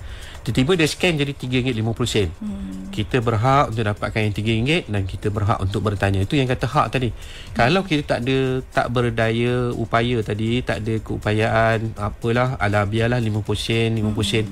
Tiba-tiba 0.45 0.77
dia 0.77 0.87
scan 0.87 1.17
jadi 1.19 1.33
RM3.50 1.35 2.05
sen. 2.07 2.29
Mm. 2.37 2.93
kita 2.93 3.17
berhak 3.19 3.73
untuk 3.73 3.81
dapatkan 3.91 4.19
yang 4.23 4.31
RM3 4.31 4.71
dan 4.87 5.03
kita 5.03 5.27
berhak 5.33 5.59
untuk 5.59 5.81
bertanya. 5.83 6.23
Itu 6.23 6.39
yang 6.39 6.47
kata 6.47 6.63
hak 6.63 6.87
tadi. 6.95 7.11
Mm. 7.11 7.51
kalau 7.51 7.81
kita 7.83 8.01
tak 8.15 8.19
ada 8.23 8.37
tak 8.71 8.87
berdaya 8.95 9.75
upaya 9.75 10.23
tadi 10.23 10.63
tak 10.63 10.79
ada 10.85 10.95
keupayaan 11.03 11.91
apalah 11.99 12.55
ala 12.55 12.87
biarlah 12.87 13.19
RM50 13.19 13.57
sen 13.59 13.89
RM50 13.99 14.23
sen. 14.23 14.45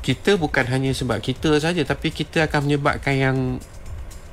Kita 0.00 0.40
bukan 0.40 0.64
hanya 0.72 0.96
sebab 0.96 1.20
kita 1.20 1.60
saja 1.60 1.84
tapi 1.84 2.08
kita 2.08 2.48
akan 2.48 2.60
menyebabkan 2.64 3.14
yang 3.20 3.36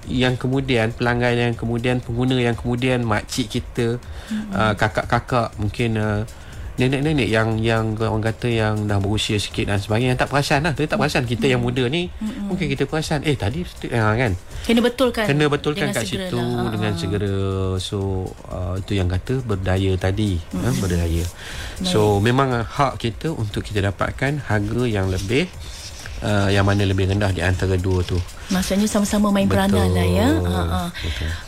yang 0.09 0.33
kemudian 0.39 0.95
pelanggan 0.95 1.37
yang 1.37 1.53
kemudian 1.53 2.01
pengguna 2.01 2.37
yang 2.41 2.57
kemudian 2.57 3.05
makcik 3.05 3.61
kita 3.61 4.01
hmm. 4.31 4.49
uh, 4.53 4.73
kakak-kakak 4.73 5.53
mungkin 5.61 5.97
uh, 5.99 6.21
nenek-nenek 6.79 7.29
yang 7.29 7.59
yang 7.59 7.93
orang 7.99 8.23
kata 8.31 8.47
yang 8.47 8.89
dah 8.89 8.97
berusia 8.97 9.37
sikit 9.37 9.69
dan 9.69 9.77
sebagainya 9.77 10.15
yang 10.15 10.19
tak 10.19 10.31
perasan 10.31 10.65
lah. 10.65 10.73
Tak 10.73 10.97
perasan 10.97 11.27
kita 11.29 11.45
yang 11.45 11.61
muda 11.61 11.85
ni 11.85 12.07
hmm. 12.09 12.49
mungkin 12.49 12.65
kita 12.71 12.89
perasan 12.89 13.21
eh 13.27 13.37
tadi 13.37 13.61
uh, 13.91 14.13
kan? 14.17 14.33
Kena 14.65 14.79
betulkan. 14.81 15.25
Kena 15.29 15.45
betulkan 15.51 15.93
kat 15.93 16.09
situ 16.09 16.39
lah. 16.39 16.71
dengan 16.73 16.97
segera. 16.97 17.77
So 17.77 18.31
uh, 18.49 18.81
itu 18.81 18.97
yang 18.97 19.11
kata 19.11 19.45
berdaya 19.45 19.93
tadi 19.99 20.41
uh, 20.57 20.73
berdaya. 20.81 21.21
So 21.85 22.17
memang 22.17 22.65
hak 22.65 22.97
kita 22.97 23.29
untuk 23.29 23.61
kita 23.61 23.85
dapatkan 23.85 24.49
harga 24.49 24.83
yang 24.87 25.11
lebih 25.11 25.51
uh, 26.23 26.47
yang 26.49 26.65
mana 26.65 26.85
lebih 26.85 27.09
rendah 27.09 27.33
di 27.33 27.41
antara 27.41 27.75
dua 27.77 28.01
tu 28.05 28.17
Maksudnya 28.51 28.87
sama-sama 28.91 29.31
main 29.31 29.47
Betul. 29.47 29.63
peranan 29.63 29.87
lah 29.95 30.07
ya. 30.11 30.29
Ha, 30.43 30.61
ha. 30.67 30.81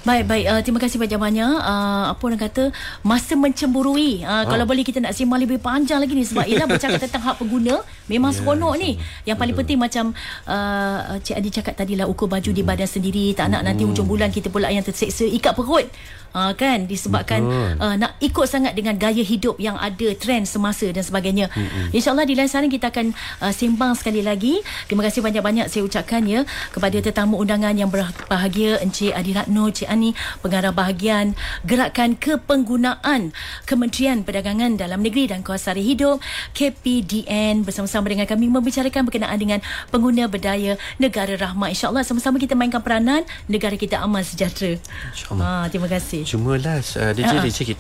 Baik, 0.08 0.24
baik. 0.24 0.46
Uh, 0.48 0.62
terima 0.64 0.80
kasih 0.80 0.98
banyak-banyak. 1.04 1.56
Uh, 1.60 2.04
apa 2.16 2.22
orang 2.24 2.40
kata, 2.40 2.64
masa 3.04 3.36
mencemburui. 3.36 4.24
Uh, 4.24 4.48
ha. 4.48 4.48
Kalau 4.48 4.64
boleh 4.64 4.88
kita 4.88 5.04
nak 5.04 5.12
simak 5.12 5.44
lebih 5.44 5.60
panjang 5.60 6.00
lagi 6.00 6.16
ni. 6.16 6.24
Sebab 6.24 6.48
ialah 6.50 6.68
bercakap 6.72 7.04
tentang 7.04 7.24
hak 7.28 7.36
pengguna. 7.44 7.84
Memang 8.12 8.32
yeah, 8.36 8.40
seronok 8.44 8.74
ni. 8.80 8.92
Yang 9.24 9.38
paling 9.40 9.56
Betul. 9.56 9.62
penting 9.64 9.80
macam 9.80 10.06
uh, 10.50 11.18
Cik 11.20 11.36
Adi 11.40 11.50
cakap 11.52 11.74
tadi 11.78 11.94
lah, 11.96 12.08
ukur 12.08 12.28
baju 12.28 12.50
hmm. 12.50 12.58
di 12.58 12.64
badan 12.64 12.90
sendiri. 12.90 13.26
Tak 13.38 13.48
nak 13.52 13.62
hmm. 13.64 13.68
nanti 13.72 13.84
hujung 13.88 14.08
bulan 14.08 14.30
kita 14.34 14.52
pula 14.52 14.68
yang 14.72 14.84
terseksa 14.84 15.24
ikat 15.28 15.56
perut. 15.56 15.88
Uh, 16.34 16.50
kan 16.58 16.90
disebabkan 16.90 17.46
uh, 17.78 17.94
nak 17.94 18.18
ikut 18.18 18.50
sangat 18.50 18.74
dengan 18.74 18.98
gaya 18.98 19.22
hidup 19.22 19.54
yang 19.62 19.78
ada 19.78 20.18
trend 20.18 20.50
semasa 20.50 20.90
dan 20.90 21.06
sebagainya. 21.06 21.46
Hmm. 21.54 21.94
InsyaAllah 21.94 22.26
di 22.26 22.34
lain 22.34 22.50
sana 22.50 22.66
kita 22.66 22.90
akan 22.90 23.14
uh, 23.46 23.54
sembang 23.54 23.94
sekali 23.94 24.26
lagi 24.26 24.66
Terima 24.90 25.06
kasih 25.06 25.22
banyak-banyak 25.22 25.70
saya 25.70 25.86
ucapkan 25.86 26.26
ya 26.26 26.42
kepada 26.74 26.98
tetamu 27.00 27.38
undangan 27.38 27.78
yang 27.78 27.94
berbahagia 27.94 28.82
Encik 28.82 29.14
Adi 29.14 29.32
Ratno, 29.38 29.70
Cik 29.70 29.90
Ani, 29.90 30.18
pengarah 30.42 30.74
bahagian 30.74 31.38
Gerakan 31.64 32.18
Kepenggunaan 32.18 33.32
Kementerian 33.70 34.26
Perdagangan 34.26 34.76
Dalam 34.76 35.06
Negeri 35.06 35.30
dan 35.32 35.46
Kuasari 35.46 35.86
Hidup 35.86 36.20
KPDN 36.58 37.62
bersama-sama 37.94 38.10
dengan 38.10 38.26
kami 38.26 38.46
membicarakan 38.50 39.02
berkenaan 39.06 39.38
dengan 39.38 39.60
pengguna 39.94 40.26
berdaya 40.26 40.82
negara 40.98 41.38
rahmat. 41.38 41.78
InsyaAllah 41.78 42.02
sama-sama 42.02 42.42
kita 42.42 42.58
mainkan 42.58 42.82
peranan 42.82 43.22
negara 43.46 43.78
kita 43.78 44.02
aman 44.02 44.26
sejahtera. 44.26 44.82
InsyaAllah. 45.14 45.46
Ha, 45.46 45.70
terima 45.70 45.86
kasih. 45.86 46.26
Cuma 46.26 46.58
last, 46.58 46.98
uh, 46.98 47.14
dia 47.14 47.30
jadi 47.30 47.52
sikit. 47.54 47.78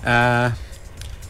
Uh, 0.00 0.48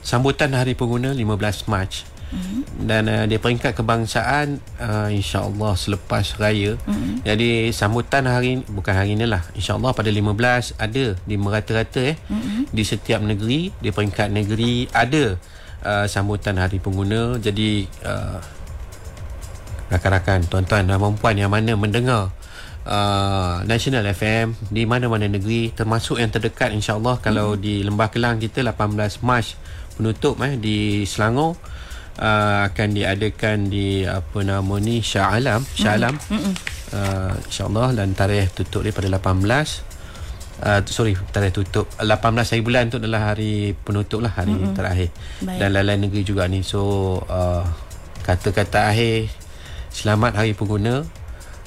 sambutan 0.06 0.54
Hari 0.54 0.78
Pengguna 0.78 1.10
15 1.10 1.66
Mac. 1.66 2.06
Mm-hmm. 2.32 2.88
Dan 2.88 3.02
uh, 3.12 3.24
dia 3.28 3.36
peringkat 3.36 3.76
kebangsaan 3.76 4.56
uh, 4.80 5.12
InsyaAllah 5.12 5.76
selepas 5.76 6.40
raya 6.40 6.80
mm-hmm. 6.80 7.28
Jadi 7.28 7.68
sambutan 7.76 8.24
hari 8.24 8.64
Bukan 8.72 8.88
hari 8.96 9.20
ni 9.20 9.28
lah 9.28 9.44
InsyaAllah 9.52 9.92
pada 9.92 10.08
15 10.08 10.80
Ada 10.80 11.12
di 11.28 11.36
merata-rata 11.36 12.00
eh 12.00 12.16
mm-hmm. 12.16 12.72
Di 12.72 12.82
setiap 12.88 13.20
negeri 13.20 13.68
Di 13.84 13.92
peringkat 13.92 14.32
negeri 14.32 14.88
Ada 14.96 15.36
uh, 15.82 16.06
Sambutan 16.06 16.58
hari 16.58 16.78
pengguna. 16.78 17.38
Jadi 17.38 17.86
uh, 18.06 18.38
Rakan-rakan 19.92 20.48
Tuan-tuan 20.48 20.88
dan 20.88 20.96
perempuan 20.96 21.36
Yang 21.36 21.52
mana 21.52 21.72
mendengar 21.76 22.24
Uh, 22.82 23.62
National 23.70 24.02
FM 24.10 24.58
di 24.66 24.82
mana-mana 24.90 25.30
negeri 25.30 25.70
termasuk 25.70 26.18
yang 26.18 26.34
terdekat 26.34 26.74
insyaallah 26.74 27.22
kalau 27.22 27.54
di 27.54 27.86
Lembah 27.86 28.10
Kelang 28.10 28.42
kita 28.42 28.58
18 28.58 29.22
Mac 29.22 29.54
penutup 29.94 30.34
eh 30.42 30.58
di 30.58 31.06
Selangor 31.06 31.54
uh, 32.18 32.66
akan 32.66 32.88
diadakan 32.90 33.70
di 33.70 34.02
apa 34.02 34.42
nama 34.42 34.74
ni 34.82 34.98
Shah 34.98 35.30
Alam. 35.30 35.62
Shah 35.62 35.94
Alam. 35.94 36.18
Mm-hmm. 36.18 36.54
uh, 36.90 37.34
insyaallah 37.46 37.88
dan 37.94 38.18
tarikh 38.18 38.50
tutup 38.50 38.82
dia 38.82 38.90
pada 38.90 39.06
18 39.14 39.91
Uh, 40.62 40.78
sorry 40.86 41.18
tarikh 41.34 41.50
tutup 41.50 41.90
18 41.98 42.22
hari 42.22 42.62
bulan 42.62 42.86
tu 42.86 43.02
adalah 43.02 43.34
hari 43.34 43.74
penutup 43.82 44.22
lah 44.22 44.30
hari 44.30 44.54
mm-hmm. 44.54 44.78
terakhir 44.78 45.10
Baik. 45.42 45.58
dan 45.58 45.68
lain-lain 45.74 46.00
negeri 46.06 46.22
juga 46.22 46.46
ni 46.46 46.62
so 46.62 47.18
uh, 47.26 47.66
kata-kata 48.22 48.94
akhir 48.94 49.26
selamat 49.90 50.38
hari 50.38 50.54
pengguna 50.54 51.02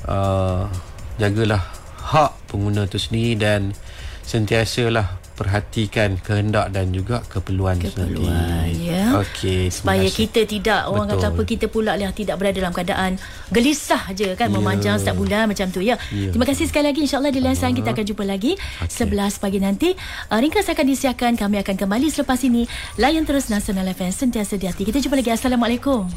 uh, 0.08 0.72
jagalah 1.20 1.60
hak 2.08 2.40
pengguna 2.48 2.88
tu 2.88 2.96
sendiri 2.96 3.36
dan 3.36 3.76
sentiasalah 4.24 5.25
perhatikan 5.36 6.16
kehendak 6.24 6.72
dan 6.72 6.96
juga 6.96 7.20
keperluan, 7.28 7.76
keperluan 7.76 8.72
sendiri. 8.72 8.88
ya. 8.88 9.20
Okey, 9.20 9.68
supaya 9.68 10.08
kita 10.08 10.48
tidak 10.48 10.88
orang 10.88 11.12
Betul. 11.12 11.22
kata 11.22 11.28
apa 11.36 11.42
kita 11.44 11.66
pula 11.68 11.94
lah 12.00 12.16
tidak 12.16 12.40
berada 12.40 12.58
dalam 12.64 12.72
keadaan 12.72 13.20
gelisah 13.52 14.16
je 14.16 14.34
kan 14.40 14.48
ya. 14.48 14.56
memanjang 14.56 14.96
setiap 14.96 15.20
bulan 15.20 15.52
macam 15.52 15.68
tu 15.70 15.84
ya. 15.84 16.00
ya. 16.10 16.32
Terima 16.32 16.48
kasih 16.48 16.66
sekali 16.72 16.88
lagi 16.90 17.04
insyaallah 17.04 17.32
di 17.36 17.44
lain 17.44 17.58
kita 17.76 17.92
akan 17.92 18.06
jumpa 18.08 18.24
lagi 18.24 18.56
okay. 18.80 19.06
11 19.06 19.44
pagi 19.44 19.60
nanti. 19.60 19.90
Uh, 20.32 20.40
ringkas 20.40 20.72
akan 20.72 20.86
disiarkan 20.88 21.36
kami 21.36 21.60
akan 21.60 21.76
kembali 21.76 22.08
selepas 22.08 22.40
ini. 22.48 22.64
Layan 22.96 23.28
terus 23.28 23.52
Nasional 23.52 23.92
FM 23.92 24.16
sentiasa 24.16 24.56
di 24.56 24.66
hati. 24.72 24.88
Kita 24.88 25.04
jumpa 25.04 25.20
lagi. 25.20 25.36
Assalamualaikum. 25.36 26.08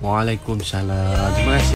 Waalaikumsalam. 0.00 1.28
Terima 1.36 1.60
kasih. 1.60 1.68